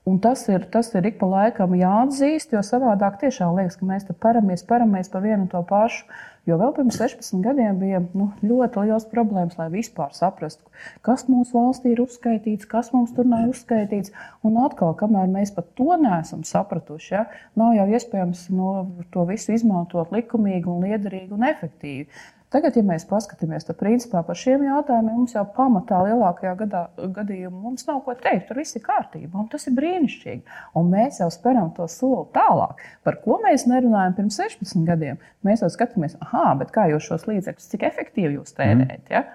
Un 0.06 0.20
tas 0.22 0.44
ir, 0.46 0.62
tas 0.70 0.92
ir 0.94 1.06
ik 1.08 1.16
pa 1.18 1.26
laikam 1.26 1.72
jāatzīst, 1.74 2.52
jo 2.54 2.60
savādāk 2.62 3.16
tiešām 3.24 3.56
liekas, 3.56 3.74
ka 3.80 3.88
mēs 3.88 4.04
te 4.06 4.14
paramies, 4.14 4.62
paramies 4.68 5.10
pa 5.10 5.18
vienu 5.24 5.48
un 5.48 5.48
to 5.50 5.62
pašu. 5.66 6.04
Jo 6.46 6.60
vēl 6.60 6.76
pirms 6.76 7.00
16 7.00 7.42
gadiem 7.42 7.80
bija 7.80 7.98
nu, 8.14 8.28
ļoti 8.46 8.84
liels 8.86 9.08
problēmas, 9.10 9.56
lai 9.58 9.66
vispār 9.72 10.12
saprastu, 10.14 10.62
kas 11.02 11.24
mūsu 11.26 11.56
valstī 11.56 11.90
ir 11.96 12.04
uzskaitīts, 12.04 12.68
kas 12.70 12.92
mums 12.94 13.16
tur 13.16 13.26
nav 13.26 13.48
uzskaitīts. 13.50 14.14
Un 14.46 14.60
atkal, 14.62 14.94
kamēr 15.00 15.26
mēs 15.32 15.50
pat 15.56 15.72
to 15.74 15.98
neesam 15.98 16.46
sapratuši, 16.46 17.10
ja, 17.16 17.24
nav 17.58 17.74
jau 17.74 17.88
iespējams 17.98 18.46
no, 18.54 18.76
to 19.10 19.26
visu 19.26 19.56
izmantot 19.58 20.14
likumīgi, 20.14 20.70
un 20.70 20.86
liederīgi 20.86 21.34
un 21.34 21.50
efektīvi. 21.50 22.06
Tagad, 22.54 22.76
ja 22.78 22.82
mēs 22.86 23.02
paskatāmies, 23.10 23.64
tad 23.66 23.78
principā 23.80 24.20
par 24.26 24.38
šiem 24.38 24.62
jautājumiem 24.68 25.16
mums 25.18 25.32
jau 25.34 25.42
pamatā 25.56 25.98
lielākajā 26.06 26.52
gadā, 26.60 26.82
gadījumā 27.16 27.58
mums 27.58 27.88
nav 27.88 28.04
ko 28.06 28.14
teikt. 28.20 28.44
Tur 28.46 28.60
viss 28.60 28.78
ir 28.78 28.84
kārtībā, 28.84 29.32
un 29.40 29.48
tas 29.50 29.66
ir 29.66 29.74
brīnišķīgi. 29.74 30.58
Un 30.78 30.92
mēs 30.92 31.18
jau 31.18 31.26
speram 31.34 31.72
to 31.74 31.88
soli 31.90 32.28
tālāk. 32.36 32.84
Par 33.06 33.18
ko 33.24 33.40
mēs 33.42 33.66
nerunājam 33.66 34.14
pirms 34.20 34.38
16 34.38 34.86
gadiem? 34.86 35.18
Mēs 35.46 35.64
jau 35.64 35.72
skatāmies, 35.74 36.14
ah, 36.22 36.54
kā 36.70 36.86
jūs 36.92 37.08
šos 37.10 37.26
līdzekļus, 37.26 37.72
cik 37.72 37.88
efektīvi 37.90 38.38
jūs 38.38 38.54
tērējat. 38.54 39.10
Ja? 39.10 39.26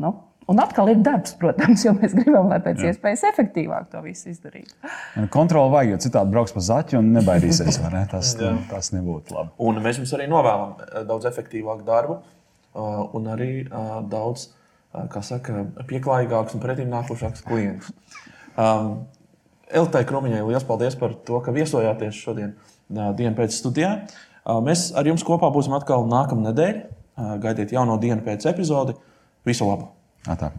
Nu, 0.00 0.16
Un 0.46 0.60
atkal 0.62 0.92
ir 0.92 1.00
darbs, 1.02 1.32
protams, 1.40 1.82
jo 1.82 1.90
mēs 1.96 2.12
gribam, 2.14 2.46
lai 2.52 2.60
pēc 2.62 2.78
Jā. 2.78 2.92
iespējas 2.92 3.24
efektīvāk 3.32 3.88
to 3.90 3.98
visu 4.04 4.30
izdarītu. 4.30 4.76
Kontroli 5.34 5.72
vajag, 5.72 5.90
jo 5.90 5.98
citādi 6.04 6.30
brauks 6.30 6.54
pa 6.54 6.62
zaķi 6.62 7.00
un 7.00 7.08
nebaidīsies. 7.16 7.80
Ne? 7.82 8.04
Tas, 8.12 8.36
tas 8.70 8.92
nebūtu 8.94 9.34
labi. 9.34 9.50
Un 9.66 9.82
mēs 9.82 9.98
jums 9.98 10.14
arī 10.14 10.28
novēlam 10.30 10.76
daudz 11.08 11.26
efektīvāku 11.32 11.82
darbu 11.88 12.20
un 12.76 13.28
arī 13.32 13.50
daudz 14.10 14.50
saka, 15.24 15.66
pieklājīgāks 15.88 16.56
un 16.56 16.62
pretim 16.62 16.92
nākošāks 16.92 17.44
klients. 17.46 17.92
Um, 18.56 19.06
Elitei 19.66 20.06
Krumiņai 20.06 20.44
liels 20.46 20.66
paldies 20.66 20.96
par 20.98 21.16
to, 21.26 21.40
ka 21.42 21.54
viesojāties 21.54 22.20
šodien 22.22 22.54
dienu 22.88 23.34
pēc 23.38 23.56
studijām. 23.56 24.06
Mēs 24.62 24.92
ar 24.94 25.08
jums 25.08 25.26
kopā 25.26 25.50
būsim 25.52 25.74
atkal 25.74 26.06
nākamā 26.06 26.52
nedēļa. 26.52 26.84
Gaidiet 27.42 27.74
jauno 27.74 27.98
dienu 27.98 28.22
pēc 28.22 28.46
epizodi. 28.52 28.94
Visu 29.46 29.66
labu! 29.66 29.90
Atā. 30.30 30.52